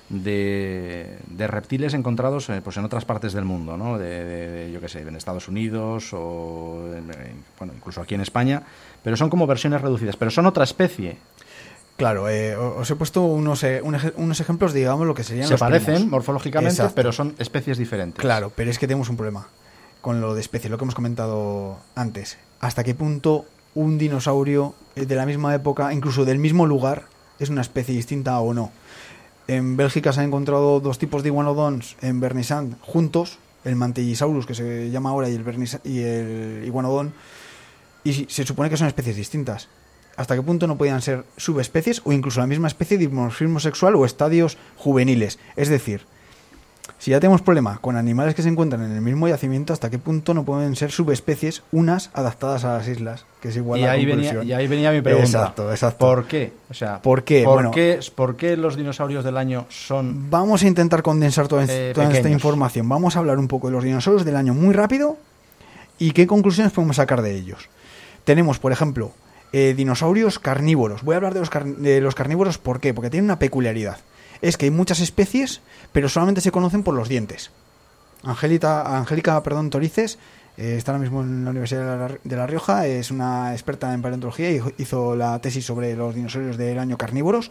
[0.09, 3.97] de, de reptiles encontrados eh, pues en otras partes del mundo, ¿no?
[3.97, 8.21] De, de- yo qué sé, en Estados Unidos o en- en- bueno, incluso aquí en
[8.21, 8.63] España,
[9.07, 11.15] pero son como versiones reducidas, pero son otra especie.
[11.95, 15.61] Claro, eh, os he puesto unos, eh, unos ejemplos, digamos, lo que serían Se los
[15.61, 16.11] parecen primos.
[16.11, 16.95] morfológicamente, Exacto.
[16.95, 18.19] pero son especies diferentes.
[18.19, 19.47] Claro, pero es que tenemos un problema
[20.01, 22.37] con lo de especie, lo que hemos comentado antes.
[22.59, 23.45] ¿Hasta qué punto
[23.75, 27.03] un dinosaurio de la misma época, incluso del mismo lugar,
[27.39, 28.73] es una especie distinta o no?
[29.47, 34.53] En Bélgica se han encontrado dos tipos de iguanodons en Bernisand juntos, el Mantellisaurus, que
[34.53, 37.13] se llama ahora, y el, Bernis- y el iguanodon,
[38.03, 39.67] y se supone que son especies distintas.
[40.15, 43.95] ¿Hasta qué punto no podían ser subespecies o incluso la misma especie de dimorfismo sexual
[43.95, 45.37] o estadios juveniles?
[45.55, 46.01] Es decir,
[46.97, 49.99] si ya tenemos problema con animales que se encuentran en el mismo yacimiento, ¿hasta qué
[49.99, 53.25] punto no pueden ser subespecies unas adaptadas a las islas?
[53.41, 55.27] Que es igual Y la ahí, venía, y ahí venía mi pregunta.
[55.27, 55.99] Exacto, exacto.
[56.07, 56.53] ¿Por qué?
[56.71, 57.43] O sea, ¿Por qué?
[57.43, 57.71] ¿Por, Bueno.
[57.71, 62.11] qué, por qué los dinosaurios del año son Vamos a intentar condensar toda, Eh, toda
[62.11, 62.89] esta información.
[62.89, 65.17] Vamos a hablar un poco de los dinosaurios del año muy rápido
[65.99, 67.69] y qué conclusiones podemos sacar de ellos.
[68.27, 69.13] Tenemos, por ejemplo,
[69.53, 71.01] eh, dinosaurios carnívoros.
[71.01, 72.93] Voy a hablar de los, de los carnívoros, ¿por qué?
[72.93, 73.99] Porque tienen una peculiaridad.
[74.41, 75.61] Es que hay muchas especies,
[75.93, 77.51] pero solamente se conocen por los dientes.
[78.23, 80.19] Angélica, Angélica perdón, Torices
[80.57, 84.51] eh, está ahora mismo en la Universidad de La, Rioja, es una experta en paleontología
[84.51, 87.49] y hizo la tesis sobre los dinosaurios del año carnívoros.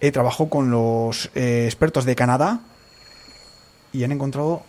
[0.00, 2.60] Eh, trabajó con los eh, expertos de Canadá
[3.92, 4.62] y han encontrado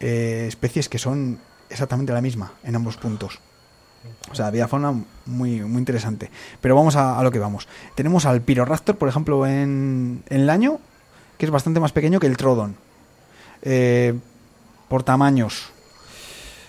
[0.00, 1.38] especies que son
[1.70, 3.38] exactamente la misma en ambos puntos.
[4.30, 4.92] O sea, había fauna
[5.26, 6.30] muy, muy interesante.
[6.60, 7.68] Pero vamos a, lo que vamos.
[7.94, 10.78] Tenemos al Pyroraptor, por ejemplo, en, en el año,
[11.38, 12.76] que es bastante más pequeño que el Trodon.
[13.62, 14.14] Eh,
[14.88, 15.70] por tamaños.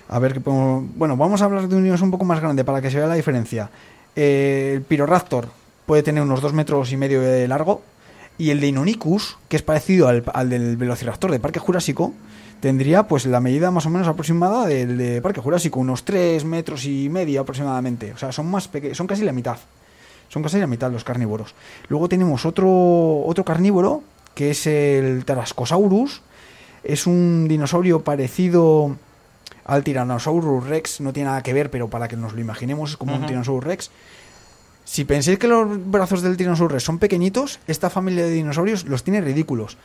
[0.10, 0.84] A ver qué podemos...
[0.96, 3.08] Bueno, vamos a hablar de un dinosaurio un poco más grande para que se vea
[3.08, 3.70] la diferencia.
[4.16, 5.48] Eh, el Pyroraptor
[5.86, 7.82] puede tener unos 2 metros y medio de largo.
[8.38, 12.14] Y el de Inonicus, que es parecido al, al del Velociraptor de Parque Jurásico,
[12.60, 16.86] tendría pues la medida más o menos aproximada del de Parque Jurásico, unos 3 metros
[16.86, 18.14] y medio aproximadamente.
[18.14, 19.58] O sea, son más son casi la mitad.
[20.30, 21.56] Son casi la mitad los carnívoros.
[21.88, 24.04] Luego tenemos otro, otro carnívoro,
[24.36, 26.22] que es el Tarascosaurus.
[26.84, 28.96] Es un dinosaurio parecido
[29.66, 32.98] al Tyrannosaurus Rex, no tiene nada que ver, pero para que nos lo imaginemos es
[32.98, 33.26] como un.
[33.26, 33.92] Tyrannosaurus Rex.
[34.86, 39.04] Si pensáis que los brazos del Tyrannosaurus Rex son pequeñitos, esta familia de dinosaurios los
[39.04, 39.78] tiene ridículos.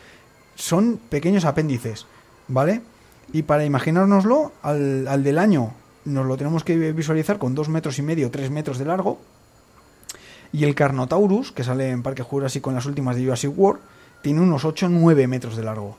[0.54, 2.06] Son pequeños apéndices,
[2.48, 2.82] ¿vale?
[3.32, 5.72] Y para imaginárnoslo, al, al del año
[6.04, 9.18] nos lo tenemos que visualizar con dos metros y medio, tres metros de largo.
[10.52, 13.80] Y el Carnotaurus, que sale en Parque Jurásico en las últimas de Jurassic World,
[14.22, 15.96] tiene unos 8 o 9 metros de largo.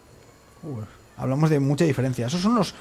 [1.18, 2.28] Hablamos de mucha diferencia.
[2.28, 2.74] Esos son los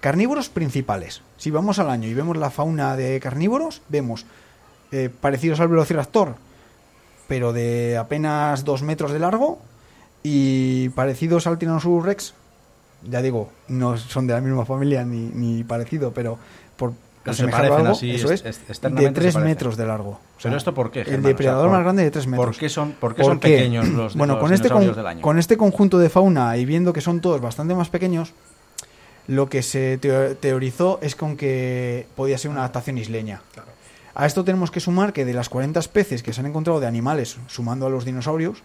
[0.00, 1.22] carnívoros principales.
[1.36, 4.24] Si vamos al año y vemos la fauna de carnívoros, vemos
[4.92, 6.36] eh, parecidos al Velociraptor,
[7.28, 9.58] pero de apenas 2 metros de largo,
[10.22, 12.34] y parecidos al Tyrannosaurus Rex,
[13.08, 16.38] ya digo, no son de la misma familia ni, ni parecido, pero
[16.76, 16.92] por
[17.24, 18.78] Pero algo, así, eso es- de se 3
[19.12, 19.42] parecen.
[19.44, 20.10] metros de largo.
[20.10, 21.20] O ¿Pero sea, esto por qué, El Germán?
[21.20, 22.46] O sea, depredador por- más grande de 3 metros.
[22.46, 23.48] ¿Por qué son, por qué ¿Por son qué?
[23.48, 25.22] pequeños los, bueno, los con este, dinosaurios con, del año?
[25.22, 28.32] con este conjunto de fauna y viendo que son todos bastante más pequeños,
[29.26, 33.40] lo que se teo- teorizó es con que podía ser una adaptación isleña.
[34.14, 36.86] A esto tenemos que sumar que de las 40 especies que se han encontrado de
[36.86, 38.62] animales, sumando a los dinosaurios,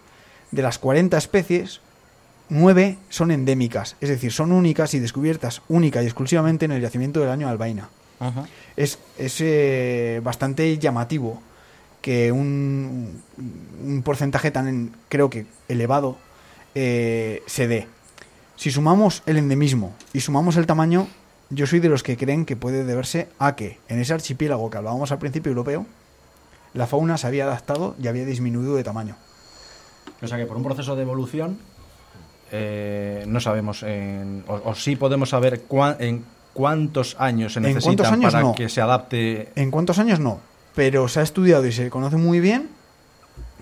[0.52, 1.82] de las 40 especies,
[2.52, 7.20] 9 son endémicas, es decir, son únicas y descubiertas única y exclusivamente en el yacimiento
[7.20, 7.90] del año Albaina
[8.76, 11.42] es, es eh, bastante llamativo
[12.02, 13.22] que un,
[13.84, 16.18] un porcentaje tan, creo que, elevado
[16.76, 17.88] eh, se dé.
[18.56, 21.08] Si sumamos el endemismo y sumamos el tamaño,
[21.50, 24.78] yo soy de los que creen que puede deberse a que en ese archipiélago que
[24.78, 25.86] hablábamos al principio europeo,
[26.74, 29.16] la fauna se había adaptado y había disminuido de tamaño.
[30.22, 31.58] O sea que por un proceso de evolución
[32.52, 37.64] eh, no sabemos, en- o, o sí podemos saber cuán- en cuántos años se ¿En
[37.64, 38.32] necesitan años?
[38.34, 38.54] para No.
[38.56, 39.52] que se adapte.
[39.56, 40.40] En cuántos años no,
[40.76, 42.70] pero se ha estudiado y se conoce muy bien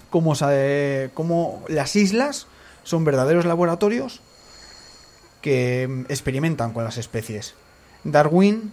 [0.09, 2.47] cómo, se- cómo las islas
[2.83, 4.21] son verdaderos laboratorios
[5.41, 7.53] que experimentan con las especies.
[8.03, 8.71] Darwin,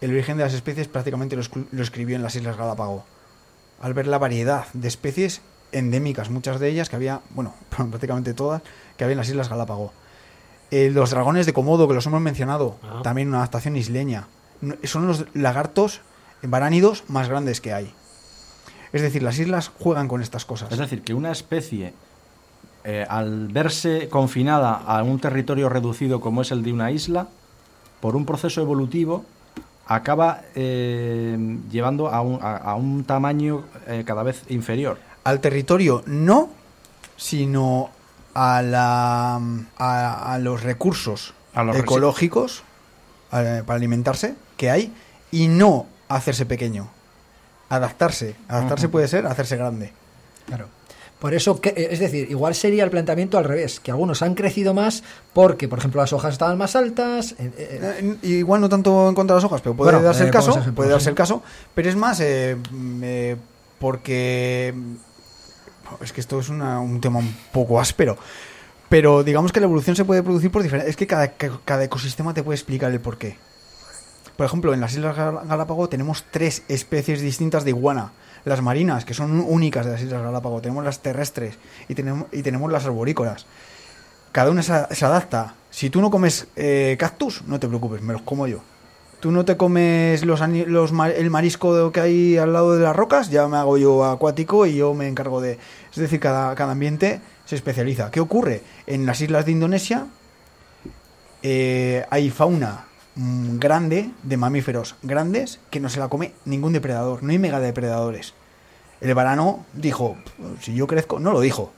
[0.00, 3.04] el origen de las especies, prácticamente lo, lo escribió en las Islas Galápago.
[3.82, 5.40] Al ver la variedad de especies
[5.72, 8.62] endémicas, muchas de ellas que había, bueno, prácticamente todas,
[9.00, 9.94] que había en las Islas Galápago.
[10.70, 13.00] Eh, los dragones de Komodo, que los hemos mencionado, Ah.
[13.02, 14.28] también una adaptación isleña.
[14.84, 16.02] Son los lagartos
[16.42, 17.94] varánidos más grandes que hay.
[18.92, 20.70] Es decir, las islas juegan con estas cosas.
[20.70, 21.94] Es decir, que una especie,
[22.84, 27.28] eh, al verse confinada a un territorio reducido como es el de una isla,
[28.02, 29.24] por un proceso evolutivo,
[29.86, 31.38] acaba eh,
[31.70, 33.64] llevando a un, a- a un tamaño
[34.04, 34.98] cada vez inferior.
[35.24, 36.50] Al territorio no,
[37.16, 37.90] sino
[38.34, 39.40] a, la,
[39.78, 42.62] a, a los recursos A los resi- ecológicos
[43.32, 44.92] eh, para alimentarse que hay
[45.30, 46.88] y no hacerse pequeño.
[47.68, 48.34] Adaptarse.
[48.48, 49.92] Adaptarse puede ser hacerse grande.
[50.46, 50.66] Claro.
[51.20, 54.72] Por eso, que, es decir, igual sería el planteamiento al revés, que algunos han crecido
[54.72, 55.02] más
[55.34, 57.32] porque, por ejemplo, las hojas estaban más altas.
[57.38, 60.22] eh, eh, Eh, igual no tanto en contra de las hojas, pero puede Bueno, darse
[60.22, 61.14] eh, el caso, puede darse el hacer.
[61.14, 61.42] caso,
[61.74, 63.36] pero es más eh, mm, eh,
[63.78, 64.74] porque
[66.02, 68.16] es que esto es una- un tema un poco áspero.
[68.88, 70.90] Pero digamos que la evolución se puede producir por diferentes.
[70.90, 73.38] Es que cada, ca- cada ecosistema te puede explicar el porqué.
[74.36, 78.12] Por ejemplo, en las Islas Gal- Galápagos tenemos tres especies distintas de iguana.
[78.44, 80.62] Las marinas, que son únicas de las Islas Galápagos.
[80.62, 81.56] Tenemos las terrestres
[81.88, 83.46] y tenemos, y tenemos las arborícolas.
[84.32, 85.54] Cada una se, se adapta.
[85.70, 88.60] Si tú no comes eh, cactus, no te preocupes, me los como yo.
[89.20, 93.30] Tú no te comes los, los el marisco que hay al lado de las rocas,
[93.30, 95.58] ya me hago yo acuático y yo me encargo de...
[95.90, 98.10] Es decir, cada, cada ambiente se especializa.
[98.10, 98.62] ¿Qué ocurre?
[98.86, 100.06] En las islas de Indonesia
[101.42, 107.22] eh, hay fauna mm, grande de mamíferos grandes que no se la come ningún depredador.
[107.22, 108.34] No hay megadepredadores.
[109.00, 110.16] El varano dijo,
[110.60, 111.72] si yo crezco, no lo dijo,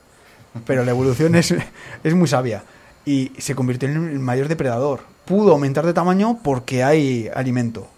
[0.66, 1.54] pero la evolución es,
[2.04, 2.64] es muy sabia.
[3.04, 5.00] Y se convirtió en el mayor depredador.
[5.24, 7.88] Pudo aumentar de tamaño porque hay alimento.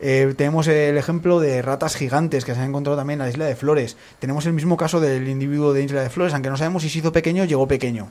[0.00, 3.46] Eh, tenemos el ejemplo de ratas gigantes que se han encontrado también en la isla
[3.46, 3.96] de Flores.
[4.18, 6.98] Tenemos el mismo caso del individuo de Isla de Flores, aunque no sabemos si se
[6.98, 8.10] hizo pequeño, llegó pequeño.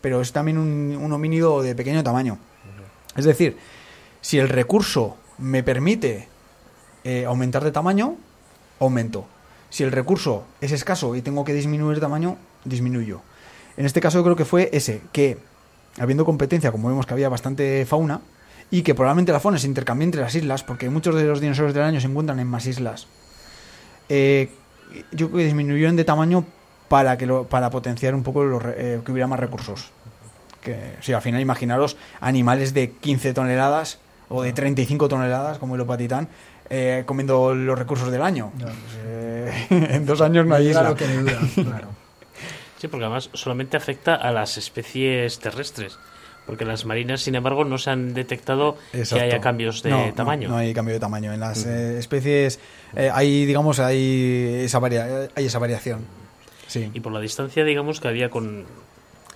[0.00, 2.38] Pero es también un, homínido de pequeño tamaño.
[3.16, 3.56] Es decir,
[4.20, 6.28] si el recurso me permite
[7.04, 8.16] eh, aumentar de tamaño,
[8.80, 9.26] aumento.
[9.70, 13.20] Si el recurso es escaso y tengo que disminuir de tamaño, disminuyo.
[13.76, 15.38] En este caso creo que fue ese, que
[15.98, 18.20] habiendo competencia, como vemos que había bastante fauna,
[18.70, 21.74] y que probablemente la fauna se intercambie entre las islas, porque muchos de los dinosaurios
[21.74, 23.06] del año se encuentran en más islas,
[24.08, 24.50] eh,
[25.12, 26.44] yo creo que disminuyeron de tamaño
[26.88, 29.90] para que lo, para potenciar un poco los eh, que hubiera más recursos.
[30.62, 36.28] Que, al final imaginaros animales de 15 toneladas o de 35 toneladas, como el opatitán,
[36.68, 38.52] eh, comiendo los recursos del año.
[39.04, 40.80] Eh, en dos años no hay isla.
[40.80, 41.88] claro que duda, claro.
[42.78, 45.98] Sí, porque además solamente afecta a las especies terrestres.
[46.46, 50.48] Porque las marinas, sin embargo, no se han detectado que haya cambios de No, tamaño.
[50.48, 51.32] No, hay cambio de tamaño.
[51.32, 52.60] En las eh, especies
[52.94, 56.04] eh, hay, digamos, hay esa, varia- hay esa variación.
[56.68, 56.88] Sí.
[56.94, 58.64] Y por la distancia, digamos, que había con...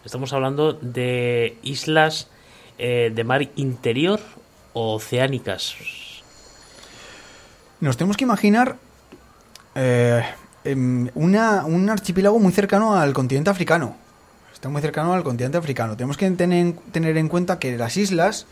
[0.04, 2.28] Estamos hablando de islas
[2.78, 4.20] eh, de mar interior
[4.72, 5.74] o oceánicas.
[7.80, 8.76] Nos tenemos que imaginar
[10.64, 13.94] una- un archipiélago muy cercano al continente africano.
[14.52, 15.96] Está muy cercano al continente africano.
[15.96, 18.46] Tenemos que tener, tener en cuenta que las islas,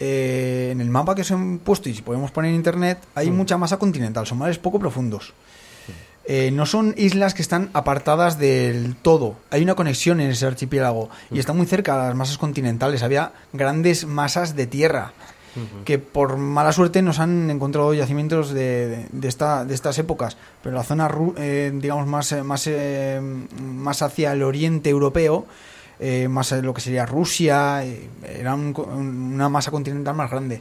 [0.00, 3.30] eh, en el mapa que se han puesto y si podemos poner en internet, hay
[3.30, 5.34] mucha masa continental, son mares poco profundos.
[6.28, 9.36] Eh, no son islas que están apartadas del todo.
[9.50, 13.02] Hay una conexión en ese archipiélago y está muy cerca a las masas continentales.
[13.04, 15.12] Había grandes masas de tierra
[15.84, 20.36] que por mala suerte nos han encontrado yacimientos de, de- de esta, de estas épocas.
[20.62, 23.20] Pero la zona, eh, digamos, más, eh, más, eh,
[23.60, 25.46] más hacia el oriente europeo,
[25.98, 30.60] eh, más a lo que sería Rusia, eh, era un una masa continental más grande.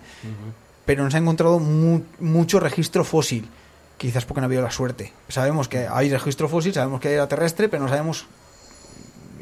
[0.86, 3.50] Pero nos ha encontrado mu- mucho registro fósil.
[3.98, 5.14] Quizás porque no ha habido la suerte.
[5.30, 8.26] Sabemos que hay registro fósil, sabemos que era terrestre, pero no sabemos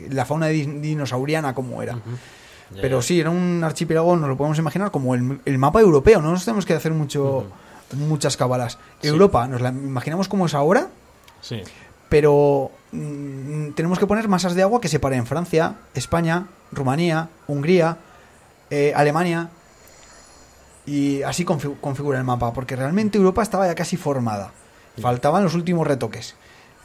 [0.09, 1.97] la fauna di- dinosauriana cómo era.
[2.81, 6.31] Pero sí, era un archipiélago, nos lo podemos imaginar como el, el mapa europeo, no
[6.31, 7.45] nos tenemos que hacer mucho,
[7.95, 8.77] muchas cabalas.
[9.01, 9.07] Sí.
[9.07, 10.87] Europa, nos la imaginamos como es ahora,
[11.41, 11.61] Sí.
[12.09, 17.97] pero mm, tenemos que poner masas de agua que separen Francia, España, Rumanía, Hungría,
[18.69, 19.49] eh, Alemania,
[20.85, 24.51] y así confi- configura el mapa, porque realmente Europa estaba ya casi formada.
[25.01, 26.35] Faltaban los últimos retoques.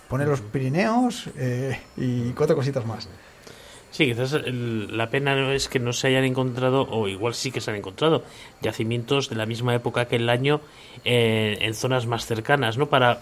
[0.09, 3.09] Poner los Pirineos eh, y cuatro cositas más.
[3.99, 7.51] Sí, quizás el- la pena no es que no se hayan encontrado, o igual sí
[7.51, 8.23] que se han encontrado,
[8.63, 10.61] yacimientos de la misma época que el año
[11.05, 12.87] eh, en zonas más cercanas, ¿no?
[12.87, 13.19] Para,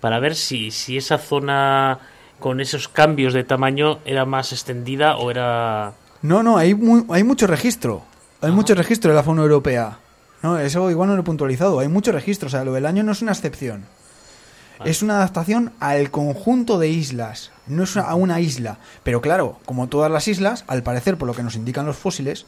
[0.00, 2.00] para ver si, si esa zona
[2.40, 5.92] con esos cambios de tamaño era más extendida o era...
[6.20, 8.02] No, no, hay, mu- hay mucho registro.
[8.40, 9.98] Hay mucho registro de la fauna europea.
[10.42, 11.78] No, eso igual no lo he puntualizado.
[11.78, 12.48] Hay mucho registro.
[12.48, 13.84] O sea, lo del año no es una excepción.
[14.84, 17.52] Es una adaptación al conjunto de islas.
[17.68, 18.78] No es a una isla.
[19.04, 22.46] Pero claro, como todas las islas, al parecer, por lo que nos indican los fósiles,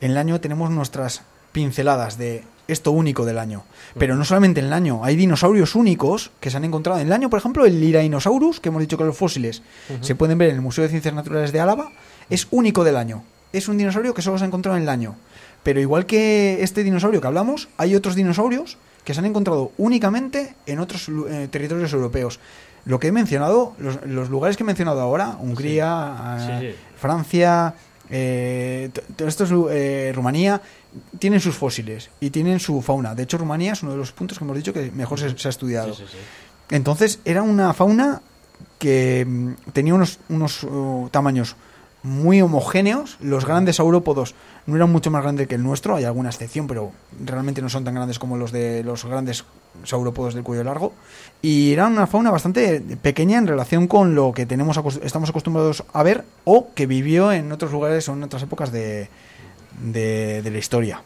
[0.00, 1.22] en el año tenemos nuestras
[1.52, 3.62] pinceladas de esto único del año.
[3.96, 7.12] Pero no solamente en el año, hay dinosaurios únicos que se han encontrado en el
[7.12, 9.62] año, por ejemplo, el Lirainosaurus, que hemos dicho que los fósiles
[10.00, 11.92] se pueden ver en el Museo de Ciencias Naturales de Álava,
[12.30, 13.22] es único del año.
[13.52, 15.14] Es un dinosaurio que solo se ha encontrado en el año.
[15.62, 18.76] Pero igual que este dinosaurio que hablamos, hay otros dinosaurios
[19.08, 22.40] que se han encontrado únicamente en otros eh, territorios europeos.
[22.84, 26.74] Lo que he mencionado, los, los lugares que he mencionado ahora, Hungría, Sí, sí.
[26.94, 27.72] Francia,
[28.10, 30.60] eh, todo esto es eh, Rumanía,
[31.18, 33.14] tienen sus fósiles y tienen su fauna.
[33.14, 35.48] De hecho, Rumanía es uno de los puntos que hemos dicho que mejor se, se
[35.48, 35.96] ha estudiado.
[36.68, 38.20] Entonces era una fauna
[38.78, 41.56] que mm, tenía unos, unos uh, tamaños
[42.02, 43.16] muy homogéneos.
[43.20, 44.34] Los grandes saurópodos
[44.66, 46.92] no eran mucho más grandes que el nuestro, hay alguna excepción, pero
[47.24, 49.44] realmente no son tan grandes como los de los grandes
[49.84, 50.92] saurópodos del cuello largo.
[51.42, 56.02] Y era una fauna bastante pequeña en relación con lo que tenemos estamos acostumbrados a
[56.02, 59.08] ver o que vivió en otros lugares o en otras épocas de,
[59.80, 61.02] de la historia.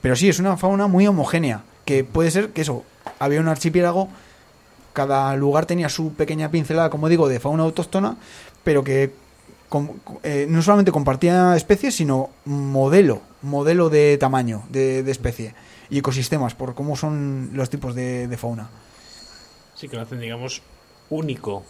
[0.00, 2.84] Pero sí, es una fauna muy homogénea, que puede ser que eso,
[3.18, 4.08] había un archipiélago
[4.94, 8.16] cada lugar tenía su pequeña pincelada, como digo, de fauna autóctona,
[8.62, 9.12] pero que
[10.22, 15.54] eh, no solamente compartía especies, sino modelo, modelo de tamaño de, de especie
[15.90, 18.68] y ecosistemas, por cómo son los tipos de, de fauna.
[19.74, 20.62] Sí, que lo hacen, digamos,
[21.10, 21.64] único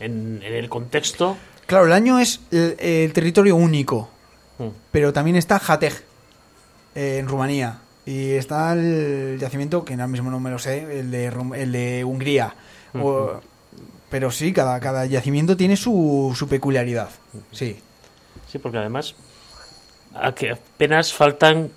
[0.00, 1.36] en, en el contexto.
[1.66, 4.08] Claro, el año es el, el territorio único,
[4.56, 4.68] Mm.
[4.92, 5.92] pero también está Jateg,
[6.94, 11.10] eh, en Rumanía, y está el yacimiento, que ahora mismo no me lo sé, el
[11.10, 11.26] de,
[11.56, 12.54] el de Hungría.
[12.94, 13.40] O-
[14.14, 17.08] pero sí, cada, cada yacimiento tiene su, su peculiaridad.
[17.50, 17.76] Sí.
[18.46, 19.16] Sí, porque además
[20.14, 21.72] a que apenas faltan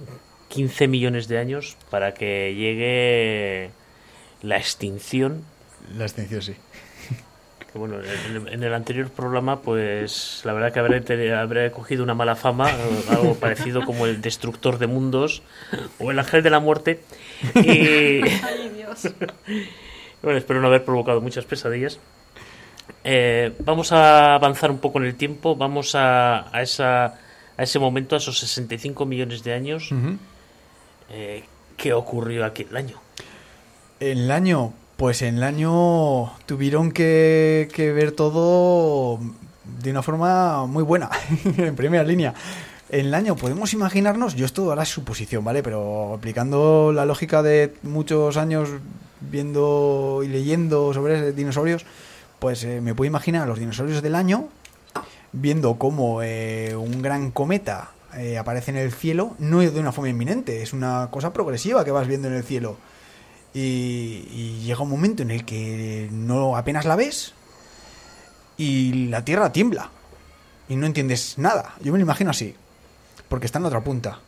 [0.50, 3.72] 15 millones de años para que llegue
[4.44, 5.46] la extinción.
[5.98, 6.54] La extensión, sí.
[7.74, 12.04] Que bueno, en el, en el anterior programa, pues la verdad que habré, habré cogido
[12.04, 12.70] una mala fama,
[13.10, 15.42] algo parecido como el destructor de mundos
[15.98, 17.02] o el ángel de la muerte.
[17.56, 19.12] Y Ay, Dios.
[20.22, 22.00] bueno, espero no haber provocado muchas pesadillas.
[23.10, 27.80] Eh, vamos a avanzar un poco en el tiempo, vamos a, a, esa, a ese
[27.80, 29.92] momento, a esos 65 millones de años.
[31.10, 31.46] Eh,
[31.78, 32.98] ¿Qué ocurrió aquel año?
[34.02, 39.22] En el año, pues en el año tuvieron que, que ver todo
[39.64, 41.10] de una forma muy buena,
[41.58, 42.34] en primera línea.
[42.90, 45.64] En el año podemos imaginarnos, yo esto ahora es suposición, ¿vale?
[45.64, 48.68] Pero aplicando la lógica de muchos años
[49.22, 51.86] viendo y leyendo sobre dinosaurios,
[52.40, 54.50] pues eh, me puedo imaginar a los dinosaurios del año
[55.32, 59.92] viendo cómo eh, un gran cometa eh, aparece en el cielo, no es de una
[59.92, 62.78] forma inminente, es una cosa progresiva que vas viendo en el cielo.
[63.54, 67.34] Y, y llega un momento en el que no apenas la ves
[68.58, 69.90] y la Tierra tiembla
[70.70, 71.76] y no entiendes nada.
[71.82, 72.56] Yo me lo imagino así,
[73.30, 74.20] porque está en la otra punta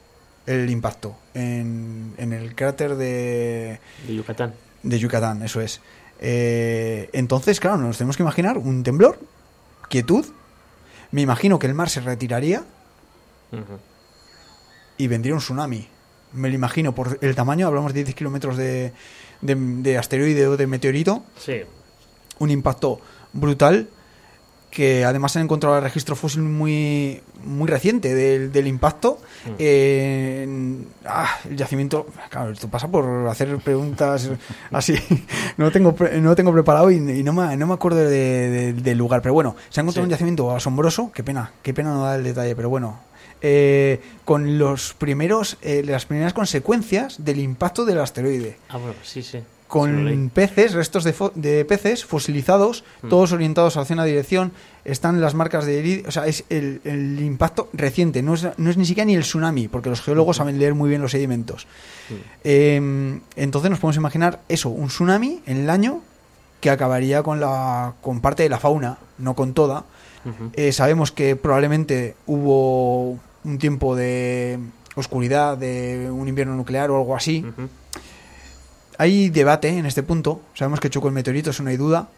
[0.46, 4.54] el impacto, en, en el cráter de, De Yucatán.
[4.82, 5.80] de Yucatán, eso es.
[6.22, 9.20] Eh, entonces, claro, nos tenemos que imaginar un temblor,
[9.90, 10.26] quietud.
[11.12, 12.64] Me imagino que el mar se retiraría
[14.98, 15.88] y vendría un tsunami.
[16.34, 18.94] Me lo imagino por el tamaño, hablamos de 10 kilómetros de,
[19.42, 21.62] de, de asteroide o de meteorito, Sí,
[22.38, 23.00] un impacto
[23.34, 23.90] brutal
[24.70, 29.52] que además han encontrado el registro fósil muy muy reciente del, del impacto Mm.
[29.58, 34.30] Eh, ah, el yacimiento claro esto pasa por hacer preguntas
[34.70, 34.96] así
[35.56, 38.74] no lo tengo no tengo preparado y, y no, me, no me acuerdo de- de-
[38.74, 40.08] del lugar pero bueno se ha encontrado Sí.
[40.08, 43.00] un yacimiento asombroso qué pena qué pena no da el detalle pero bueno
[43.42, 49.24] eh, con los primeros eh, las primeras consecuencias del impacto del asteroide ah, bueno, sí,
[49.24, 49.40] sí.
[49.70, 53.08] Con peces, restos de, de peces fosilizados, Mm.
[53.10, 54.52] todos orientados hacia una dirección.
[54.84, 58.70] Están las marcas de heridas, o sea, es el, el impacto reciente, no es, no
[58.70, 61.68] es ni siquiera ni el tsunami, porque los geólogos saben leer muy bien los sedimentos.
[62.10, 62.14] Mm.
[62.44, 66.02] Eh, entonces nos podemos imaginar eso, un tsunami en el año
[66.62, 69.86] que acabaría con, la, con parte de la fauna, no con toda.
[70.54, 73.12] Eh, sabemos que probablemente hubo
[73.44, 74.60] un tiempo de
[74.96, 77.46] oscuridad, de un invierno nuclear o algo así.
[79.00, 80.42] Hay debate en este punto.
[80.54, 82.10] Sabemos que chocó el meteorito, eso no hay duda.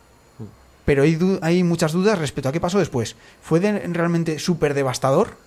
[0.84, 3.16] Pero hay, du- hay muchas dudas respecto a qué pasó después.
[3.42, 5.38] ¿Fue de- realmente súper devastador?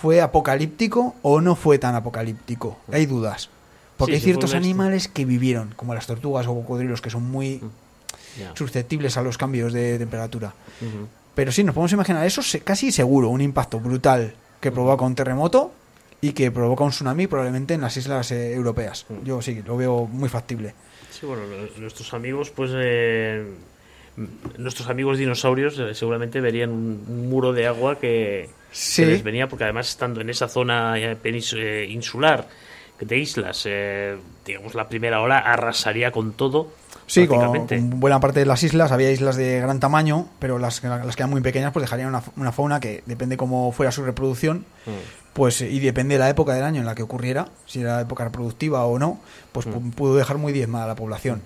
[0.00, 2.78] ¿Fue apocalíptico o no fue tan apocalíptico?
[2.90, 3.50] Hay dudas.
[3.98, 7.60] Porque Sí, hay ciertos animales que vivieron, como las tortugas o cocodrilos, que son muy
[8.38, 8.52] Ya.
[8.56, 10.54] susceptibles a los cambios de temperatura.
[11.34, 15.72] Pero sí, nos podemos imaginar eso casi seguro, un impacto brutal que provoca un terremoto
[16.20, 19.06] y que provoca un tsunami probablemente en las islas eh, europeas.
[19.08, 19.24] Mm.
[19.24, 20.74] Yo sí, lo veo muy factible.
[21.10, 21.42] Sí, bueno,
[21.78, 22.70] nuestros amigos, pues.
[22.74, 23.44] eh,
[24.56, 29.02] nuestros amigos dinosaurios eh, seguramente verían un, muro de agua que, Sí.
[29.02, 31.54] que les venía, porque además estando en esa zona penis-
[31.88, 32.48] insular
[33.00, 36.72] de islas, eh, digamos, la primera ola arrasaría con todo,
[37.08, 41.16] Sí, con, buena parte de las islas, había islas de gran tamaño, pero las, las
[41.16, 44.64] que eran muy pequeñas pues dejarían una, una fauna que depende cómo fuera su reproducción,
[44.86, 44.90] Mm.
[45.32, 48.24] pues y depende de la época del año en la que ocurriera, si era época
[48.24, 49.18] reproductiva o no,
[49.52, 49.70] pues Mm.
[49.70, 51.42] pu- pudo dejar muy diezmada la población.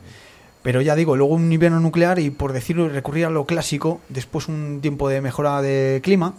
[0.62, 4.48] Pero ya digo, luego un invierno nuclear y por decirlo, recurrir a lo clásico, después
[4.48, 6.34] un tiempo de mejora de clima,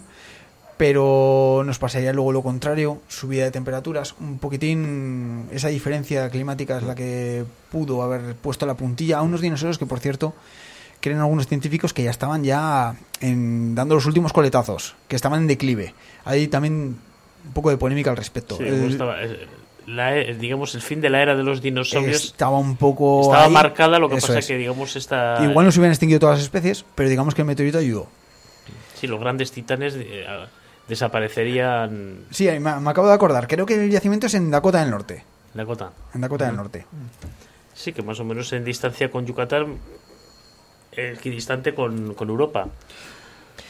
[0.76, 6.82] pero nos pasaría luego lo contrario, subida de temperaturas, un poquitín, esa diferencia climática es
[6.82, 10.34] la que pudo haber puesto la puntilla a unos dinosaurios que, por cierto,
[11.00, 15.46] creen algunos científicos que ya estaban ya en- dando los últimos coletazos, que estaban en
[15.46, 15.94] declive.
[16.24, 16.96] Hay también
[17.46, 18.56] un poco de polémica al respecto.
[18.56, 19.46] Sí, El- como estaba, eh,
[19.86, 23.44] la e- digamos, el fin de la era de los dinosaurios estaba un poco estaba
[23.44, 23.52] ahí.
[23.52, 24.46] marcada, lo que pasa es.
[24.46, 27.46] que, digamos, esta, Igual no se hubieran extinguido todas las especies, pero digamos que el
[27.46, 28.08] meteorito ayudó.
[28.98, 30.46] sí, los grandes titanes eh, ah,
[30.88, 33.46] desaparecerían Sí, me, me acabo de acordar.
[33.48, 35.24] Creo que el yacimiento es en Dakota del Norte.
[35.66, 35.92] cota.
[36.14, 36.86] En Dakota del Norte.
[37.74, 39.78] Sí, que más o menos en distancia con Yucatán,
[40.92, 42.68] equidistante con, con Europa.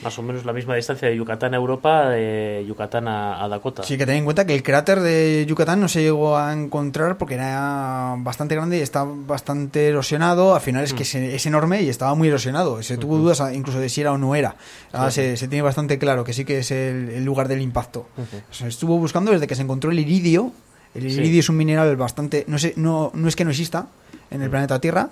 [0.03, 3.83] Más o menos la misma distancia de Yucatán a Europa, de Yucatán a, a Dakota.
[3.85, 7.17] Sí, que ten en cuenta que el cráter de Yucatán no se llegó a encontrar
[7.17, 10.55] porque era bastante grande y está bastante erosionado.
[10.55, 12.83] Al final es que es, es enorme y estaba muy erosionado.
[12.83, 14.57] Se tuvo dudas incluso de si era o no era.
[14.93, 18.07] Ahora se, se tiene bastante claro que sí que es el, el lugar del impacto.
[18.51, 20.53] Se estuvo buscando desde que se encontró el iridio.
[20.95, 21.19] El Sí.
[21.19, 22.45] iridio es un mineral bastante...
[22.47, 23.89] No, sé, no, no es que no exista
[24.31, 25.11] en el planeta Tierra.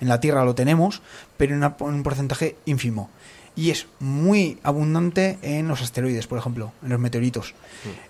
[0.00, 1.00] En la Tierra lo tenemos,
[1.38, 3.08] pero en una- en un porcentaje ínfimo.
[3.54, 7.54] Y es muy abundante en los asteroides, por ejemplo, en los meteoritos.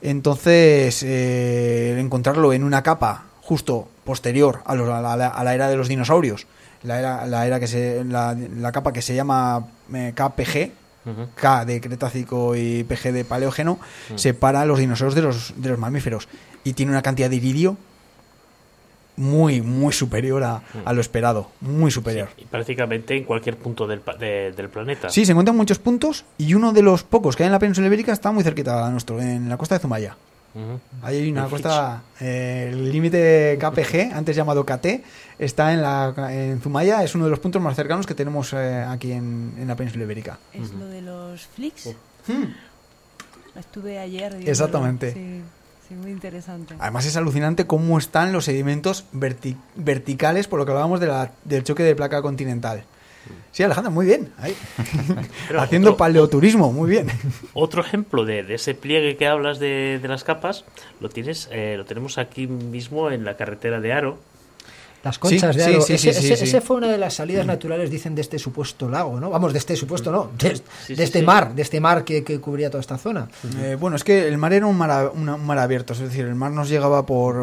[0.01, 5.69] Entonces, eh, encontrarlo en una capa justo posterior a, los- a la, a la era
[5.69, 6.47] de los dinosaurios,
[6.83, 10.71] la era, la era que se, la, la capa que se llama eh, KPG.
[11.35, 13.81] K de Cretácico y PG de Paleógeno,
[14.15, 16.29] separa a los dinosaurios de los, de los mamíferos
[16.63, 17.77] y tiene una cantidad de iridio
[19.23, 22.29] muy, muy superior a, a lo esperado, muy superior.
[22.37, 25.09] Y prácticamente en cualquier punto del, de- del planeta.
[25.09, 27.87] Sí, se encuentran muchos puntos y uno de los pocos que hay en la península
[27.87, 30.17] ibérica está muy cerquita a nuestro, en la costa de Zumaya.
[31.03, 34.87] Ahí hay una El costa, eh, el límite KPG, antes llamado KT,
[35.39, 38.85] está en, la, en Zumaya, es uno de los puntos más cercanos que tenemos eh,
[38.87, 40.39] aquí en, en la península ibérica.
[40.53, 41.95] Es lo de los flicks.
[42.29, 42.53] Hmm.
[43.59, 44.37] Estuve ayer.
[44.47, 45.13] Exactamente.
[45.13, 45.41] Sí,
[45.95, 46.75] sí, muy interesante.
[46.79, 51.33] Además es alucinante cómo están los sedimentos verti- verticales, por lo que hablábamos de la-
[51.45, 52.85] del choque de placa continental.
[53.53, 54.33] Sí, Alejandra, muy bien.
[54.39, 54.57] ahí.
[55.59, 57.07] Haciendo otro- paleoturismo, muy bien.
[57.53, 60.65] Otro ejemplo de, de ese pliegue que hablas de, de las capas
[61.01, 64.19] lo tienes eh, lo tenemos aquí mismo en la carretera de Aro.
[65.05, 65.81] Las conchas Sí, de Aro.
[65.83, 66.45] sí, ese, sí, sí, ese- sí.
[66.45, 69.31] ese fue una de las salidas naturales, dicen, de este supuesto lago, ¿no?
[69.31, 70.61] Vamos, de este supuesto, no, de,
[70.95, 73.29] de este mar, de este mar que, que cubría toda esta zona.
[73.61, 75.99] Eh, bueno, es que el mar era un mar, a- una- un mar abierto, es
[75.99, 77.35] decir, el mar nos llegaba por.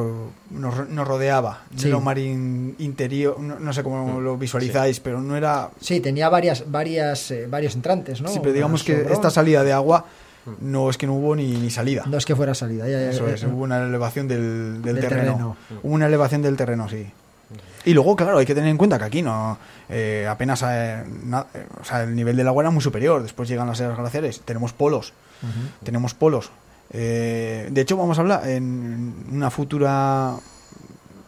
[0.52, 1.64] nos, nos rodeaba.
[2.02, 5.70] Mar in- interior, no, no sé cómo lo visualizáis, pero no era.
[5.82, 8.30] Sí, tenía varias, varias, eh, varios entrantes, ¿no?
[8.30, 10.06] sí, pero digamos que esta salida de agua
[10.62, 12.04] no es que no hubo ni, ni salida.
[12.08, 15.00] No es que fuera salida, ya, ya, Eso es, hubo una elevación del, del Del
[15.04, 15.32] terreno.
[15.34, 15.58] terreno.
[15.84, 17.06] Hubo una elevación del terreno, sí.
[17.86, 19.58] Y luego, claro, hay que tener en cuenta que aquí no
[19.90, 23.22] eh, apenas eh, na- eh, o sea, el nivel del agua era muy superior.
[23.24, 25.14] Después llegan las eras glaciares, tenemos polos,
[25.84, 26.52] tenemos polos.
[26.92, 30.34] Eh, de hecho, vamos a hablar en una futura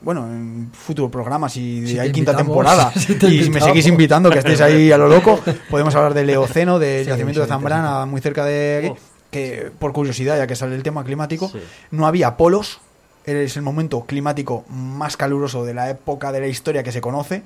[0.04, 4.40] bueno, en futuro programa, si, hay quinta temporada si te y me seguís invitando, que
[4.40, 5.40] estéis ahí a lo loco,
[5.70, 9.00] podemos hablar del Eoceno, del Sí, yacimiento de Zambrana, muy cerca de aquí,
[9.30, 11.60] que por curiosidad, ya que sale el tema climático, Sí.
[11.92, 12.80] no había polos,
[13.26, 17.44] es el momento climático más caluroso de la época de la historia que se conoce,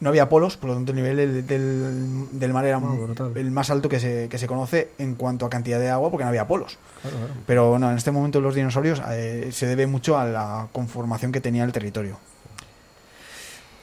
[0.00, 3.32] no había polos, por lo tanto el nivel del, del- del mar era brutal.
[3.36, 6.24] el más alto que se, que se conoce en cuanto a cantidad de agua, porque
[6.24, 6.76] no había polos.
[7.02, 7.32] Claro, claro.
[7.46, 11.40] Pero no, en este momento los dinosaurios eh, se debe mucho a la conformación que
[11.40, 12.18] tenía el territorio.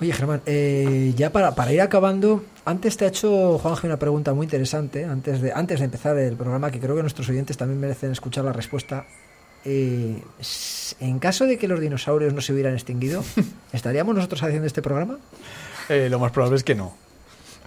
[0.02, 4.34] Oye, Germán, eh, ya para, para ir acabando, antes te ha hecho Juanje una pregunta
[4.34, 7.80] muy interesante, antes de, antes de empezar el programa, que creo que nuestros oyentes también
[7.82, 9.06] merecen escuchar la respuesta.
[9.66, 10.22] Eh,
[11.00, 13.24] en caso de que los dinosaurios no se hubieran extinguido,
[13.74, 15.18] ¿estaríamos nosotros haciendo este programa?
[15.90, 16.96] Eh, lo más probable es que no.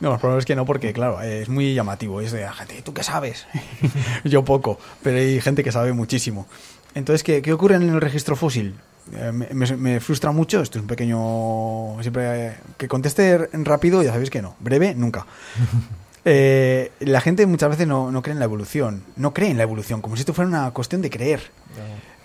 [0.01, 2.21] Lo más probable es que no, porque claro, es muy llamativo.
[2.21, 3.47] Es de la gente, ¿tú qué sabes?
[4.25, 6.47] Yo poco, pero hay gente que sabe muchísimo.
[6.95, 8.75] Entonces, ¿qué, qué ocurre en el registro fósil?
[9.15, 11.97] Eh, me, me- me frustra mucho, esto es un pequeño...
[12.03, 14.57] Siempre eh, que conteste rápido, ya sabéis que no.
[14.61, 15.27] Breve, nunca.
[16.25, 19.05] Eh, la gente muchas veces no, no cree en la evolución.
[19.17, 21.51] No cree en la evolución, como si esto fuera una cuestión de creer.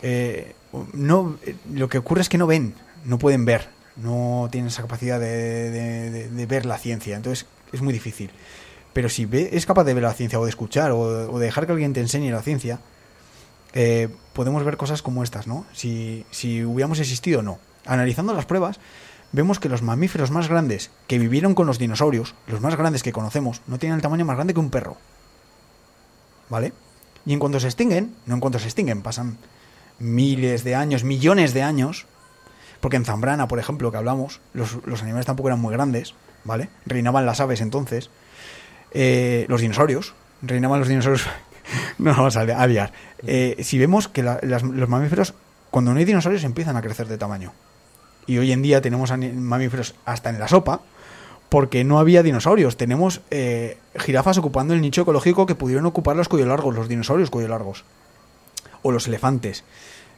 [0.03, 0.53] Eh,
[0.93, 2.75] no, eh, lo que ocurre es que no ven,
[3.05, 7.47] no pueden ver, no tienen esa capacidad de, de- de- de ver la ciencia, entonces
[7.71, 8.29] es muy difícil.
[8.93, 10.99] Pero si ve, es capaz de ver la ciencia o de escuchar o,
[11.31, 12.79] o de dejar que alguien te enseñe la ciencia,
[13.73, 15.65] eh, podemos ver cosas como estas, ¿no?
[15.73, 17.59] Si, si hubiéramos existido o no.
[17.85, 18.79] Analizando las pruebas,
[19.37, 23.13] vemos que los mamíferos más grandes que vivieron con los dinosaurios, los más grandes que
[23.13, 24.97] conocemos, no tienen el tamaño más grande que un perro.
[26.49, 26.73] ¿Vale?
[27.25, 29.37] Y en cuanto se extinguen, no en cuanto se extinguen, pasan
[29.99, 32.05] miles de años, millones de años,
[32.79, 36.13] porque en Zambrana, por ejemplo, que hablamos, los, los animales tampoco eran muy grandes,
[36.43, 36.69] ¿vale?
[36.85, 38.09] Reinaban las aves entonces.
[38.91, 41.27] Eh, los dinosaurios, reinaban los dinosaurios.
[41.97, 42.93] no vamos a li- a liar.
[43.25, 45.33] Eh, si vemos que los mamíferos,
[45.71, 47.51] cuando no hay dinosaurios, empiezan a crecer de tamaño.
[48.27, 50.81] Y hoy en día tenemos mamíferos hasta en la sopa,
[51.49, 52.77] porque no había dinosaurios.
[52.77, 57.29] Tenemos eh, jirafas ocupando el nicho ecológico que pudieron ocupar los cuello largos, los dinosaurios
[57.29, 57.85] cuello largos.
[58.83, 59.63] O los elefantes.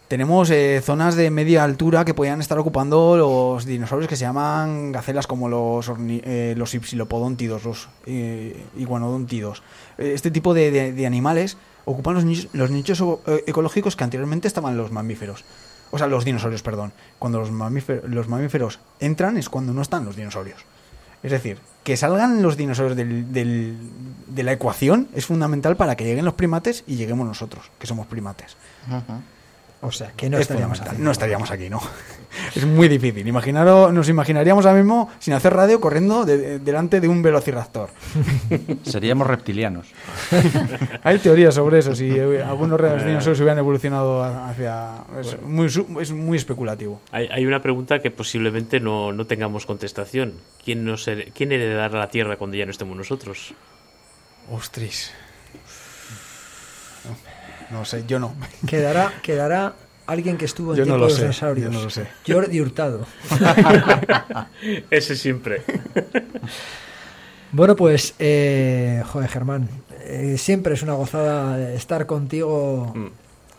[0.09, 4.91] Tenemos eh, zonas de media altura que podían estar ocupando los dinosaurios que se llaman
[4.91, 9.61] gacelas como los, eh, los ipsilopodóntidos, los eh, iguanodóntidos.
[9.99, 13.03] Eh, Este tipo de, animales ocupan los nichos, los nichos
[13.45, 15.45] ecológicos que anteriormente estaban los mamíferos.
[15.91, 16.91] O sea, los dinosaurios, perdón.
[17.17, 20.59] Cuando los mamíferos, los mamíferos entran es cuando no están los dinosaurios.
[21.23, 23.77] Es decir, que salgan los dinosaurios del- del-
[24.27, 28.07] de la ecuación es fundamental para que lleguen los primates y lleguemos nosotros, que somos
[28.07, 28.55] primates.
[29.81, 31.03] O sea, que no Es estaríamos haciendo.
[31.03, 31.81] No estaríamos aquí, no.
[32.55, 33.27] Es muy difícil.
[33.27, 37.89] Imaginaros, nos imaginaríamos ahora mismo sin hacer radio corriendo de- de- delante de un velociraptor.
[38.83, 39.87] Seríamos reptilianos.
[41.03, 44.97] Hay teorías sobre eso, si eh, algunos dinosaurios hubieran evolucionado hacia...
[45.19, 47.01] Es muy, su- es muy especulativo.
[47.11, 50.33] Hay, hay una pregunta que posiblemente no, no tengamos contestación.
[50.63, 53.53] ¿Quién, nos ¿Quién heredará la Tierra cuando ya no estemos nosotros?
[54.51, 55.11] Ostras.
[57.71, 58.33] No sé, yo no.
[58.67, 59.73] Quedará, quedará
[60.07, 61.71] alguien que estuvo en Yo no tiempo lo de los sé, dinosaurios.
[61.71, 62.07] yo no lo sé.
[62.27, 63.05] Jordi Hurtado.
[64.89, 65.61] Ese siempre.
[67.51, 69.69] Bueno, pues, eh, joder, Germán,
[70.01, 73.07] eh, siempre es una gozada estar contigo Mm.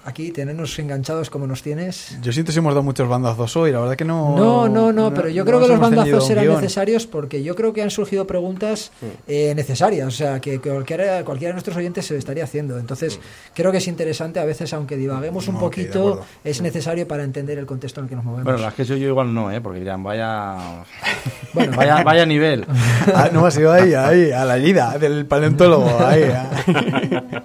[0.05, 2.19] Aquí, tenernos enganchados como nos tienes.
[2.23, 4.37] Yo siento si hemos dado muchos bandazos hoy, la verdad que no...
[4.37, 7.83] No, no, no, pero yo creo que los bandazos eran necesarios porque yo creo que
[7.83, 8.93] han surgido preguntas
[9.27, 12.79] eh, necesarias, o sea, que, que cualquiera, cualquiera de nuestros oyentes se lo estaría haciendo.
[12.79, 13.21] Entonces,
[13.55, 17.59] creo que es interesante, a veces, aunque divaguemos un No, poquito, es necesario para entender
[17.59, 18.45] el contexto en el que nos movemos.
[18.45, 19.61] Bueno, las que yo, yo igual no, ¿eh?
[19.61, 20.85] porque dirán, vaya,
[21.53, 22.67] Bueno, vaya, vaya nivel.
[23.15, 25.89] Ah, no, ha sido ahí, ahí, a la herida del paleontólogo.
[26.05, 26.51] Ahí, ah.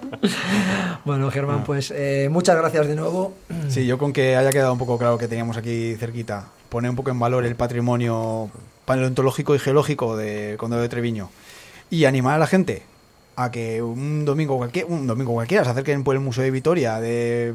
[1.04, 3.34] Bueno, Germán, pues eh, muchas gracias de nuevo.
[3.68, 6.96] Sí, yo con que haya quedado un poco claro que teníamos aquí cerquita, poner un
[6.96, 8.50] poco en valor el patrimonio
[8.84, 11.30] paleontológico y geológico del Condado de Treviño
[11.90, 12.82] y animar a la gente
[13.36, 17.00] a que un domingo cualquiera, un domingo cualquiera se acerquen por el Museo de Vitoria
[17.00, 17.52] de,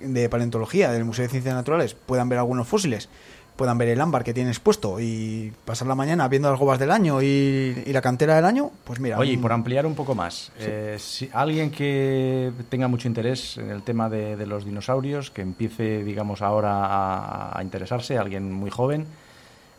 [0.00, 3.08] de Paleontología, del Museo de Ciencias Naturales, puedan ver algunos fósiles,
[3.56, 6.90] puedan ver el ámbar que tiene expuesto y pasar la mañana viendo las gobas del
[6.90, 9.18] año y, y la cantera del año, pues mira.
[9.18, 13.58] Oye, y un- por ampliar un poco más, eh, si alguien que tenga mucho interés
[13.58, 18.52] en el tema de, de los dinosaurios, que empiece, digamos, ahora a, a interesarse, alguien
[18.52, 19.06] muy joven,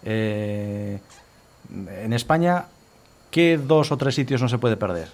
[0.06, 1.00] eh,
[2.04, 2.66] en España,
[3.32, 5.10] ¿qué dos o tres sitios no se puede perder?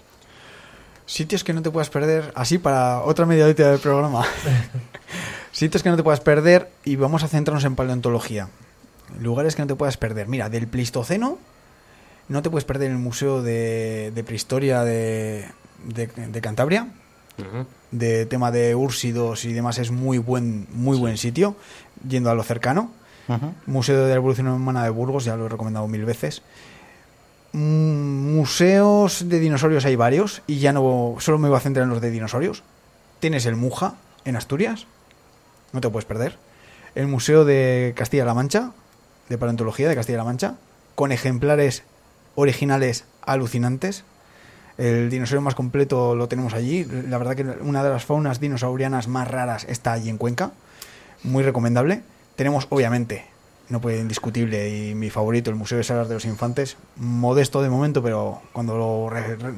[1.06, 4.24] Sitios que no te puedas perder, así para otra media horita del programa.
[5.52, 8.50] Sitios que no te puedas perder y vamos a centrarnos en paleontología.
[9.20, 10.28] Lugares que no te puedas perder.
[10.28, 11.38] Mira, del Pleistoceno
[12.28, 15.46] no te puedes perder el Museo de, de Prehistoria de,
[15.86, 16.88] de- de Cantabria.
[17.92, 21.56] De tema de úrsidos y demás es muy buen, muy buen sitio,
[22.08, 22.92] yendo a lo cercano.
[23.66, 26.42] Museo de la Evolución Humana de Burgos, ya lo he recomendado mil veces.
[27.54, 31.90] Mm, Museos de dinosaurios hay varios y ya no solo me voy a centrar en
[31.90, 32.64] los de dinosaurios.
[33.20, 33.96] Tienes el Muja
[34.26, 34.86] en Asturias,
[35.74, 36.38] no te puedes perder.
[36.96, 38.72] El Museo de Castilla-La Mancha,
[39.30, 40.56] de Paleontología de Castilla-La Mancha,
[40.96, 41.84] con ejemplares
[42.36, 44.04] originales alucinantes.
[44.78, 46.86] El dinosaurio más completo lo tenemos allí.
[46.86, 50.52] La verdad que una de las faunas dinosaurianas más raras está allí en Cuenca.
[51.24, 52.02] Muy recomendable.
[52.36, 53.26] Tenemos, obviamente,
[53.68, 56.78] no puede indiscutible y mi favorito, el Museo de Salas de los Infantes.
[56.96, 59.10] Modesto de momento, pero cuando lo,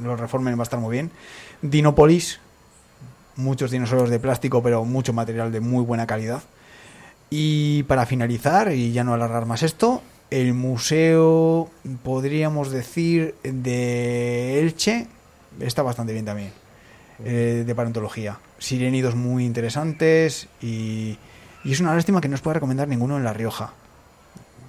[0.01, 1.11] lo reformen va a estar muy bien.
[1.61, 2.39] Dinópolis,
[3.41, 6.43] muchos dinosaurios de plástico, pero mucho material de muy buena calidad.
[7.29, 11.69] Y para finalizar, y ya no alargar más esto, el museo,
[12.03, 15.07] podríamos decir, de Elche,
[15.59, 16.51] está bastante bien también,
[17.23, 18.39] eh, de paleontología.
[18.59, 21.17] Sirénidos muy interesantes y,
[21.63, 23.73] y es una lástima que no os pueda recomendar ninguno en La Rioja.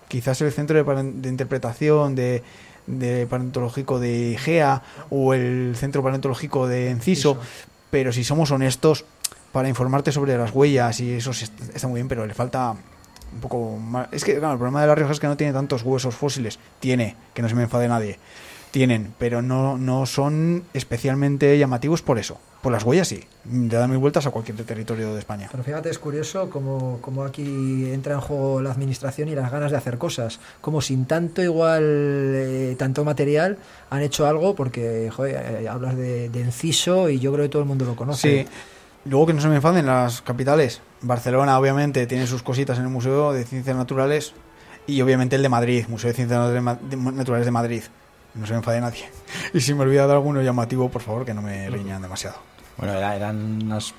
[0.09, 2.43] Quizás el centro de interpretación de,
[2.86, 7.39] de paleontológico de IGEA o el centro paleontológico de Enciso,
[7.93, 9.05] pero si somos honestos,
[9.52, 12.74] para informarte sobre las huellas y eso está muy bien, pero le falta
[13.35, 14.09] un poco más.
[14.12, 16.59] Es que, claro, el problema de La Rioja es que no tiene tantos huesos fósiles.
[16.81, 18.19] Tiene, que no se me enfade nadie.
[18.73, 22.39] Tienen, pero no, no son especialmente llamativos por eso.
[22.62, 23.23] Por las huellas sí.
[23.51, 25.49] Le dan mil vueltas a cualquier territorio de España.
[25.51, 29.73] Pero fíjate, es curioso como, como aquí entra en juego la administración y las ganas
[29.73, 30.40] de hacer cosas.
[30.61, 33.59] Como sin tanto igual, eh, tanto material,
[33.90, 37.62] han hecho algo porque, joder, eh, hablas de, de Enciso y yo creo que todo
[37.62, 38.44] el mundo lo conoce.
[38.44, 38.51] Sí.
[39.05, 40.81] Luego que no se me enfaden las capitales.
[41.03, 44.32] Barcelona, obviamente, tiene sus cositas en el Museo de Ciencias Naturales
[44.86, 46.62] y obviamente el de Madrid, Museo de Ciencias
[46.97, 47.82] Naturales de Madrid.
[48.34, 49.04] No se me enfade nadie.
[49.52, 52.36] Y si me he olvidado de alguno llamativo, por favor, que no me riñan demasiado.
[52.78, 53.94] Bueno, era- eran unas,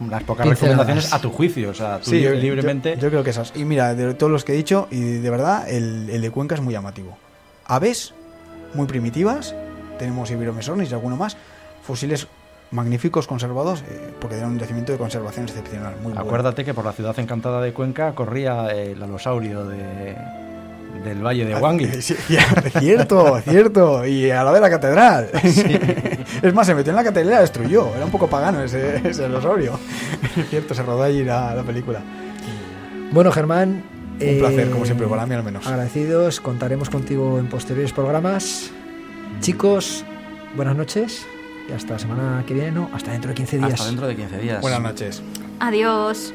[0.00, 0.78] unas pocas Pinceladas.
[0.78, 2.94] recomendaciones a tu juicio, o sea, tú Sí, libremente.
[2.96, 3.52] Yo, yo creo que esas.
[3.54, 6.54] Y mira, de todos los que he dicho, y de verdad, el, el de Cuenca
[6.54, 7.18] es muy llamativo.
[7.66, 8.14] Aves,
[8.72, 9.54] muy primitivas.
[9.98, 11.36] Tenemos Iberomesones y alguno más.
[11.82, 12.26] Fósiles
[12.70, 15.94] magníficos conservados, eh, porque dan un yacimiento de conservación excepcional.
[15.96, 16.20] Muy bueno.
[16.22, 20.16] Acuérdate que por la ciudad encantada de Cuenca corría el alosaurio de,
[21.04, 21.86] del Valle de Wangui.
[21.86, 22.14] Ah, Sí,
[22.80, 24.06] cierto, cierto.
[24.06, 25.30] Y a la de la catedral.
[26.42, 27.94] Es más, se metió en la catedral y la destruyó.
[27.94, 29.78] Era un poco pagano ese, ese dinosaurio.
[30.50, 32.00] cierto, se rodó allí la, la película.
[33.12, 33.84] Bueno, Germán.
[34.20, 35.66] Un placer, como siempre, para mí al menos.
[35.66, 38.70] Agradecidos, contaremos contigo en posteriores programas.
[39.40, 40.04] Chicos,
[40.56, 41.26] buenas noches
[41.68, 43.72] y hasta la semana que viene, no, hasta dentro de 15 días.
[43.72, 44.60] Hasta dentro de 15 días.
[44.60, 45.22] Buenas noches.
[45.60, 46.32] Adiós.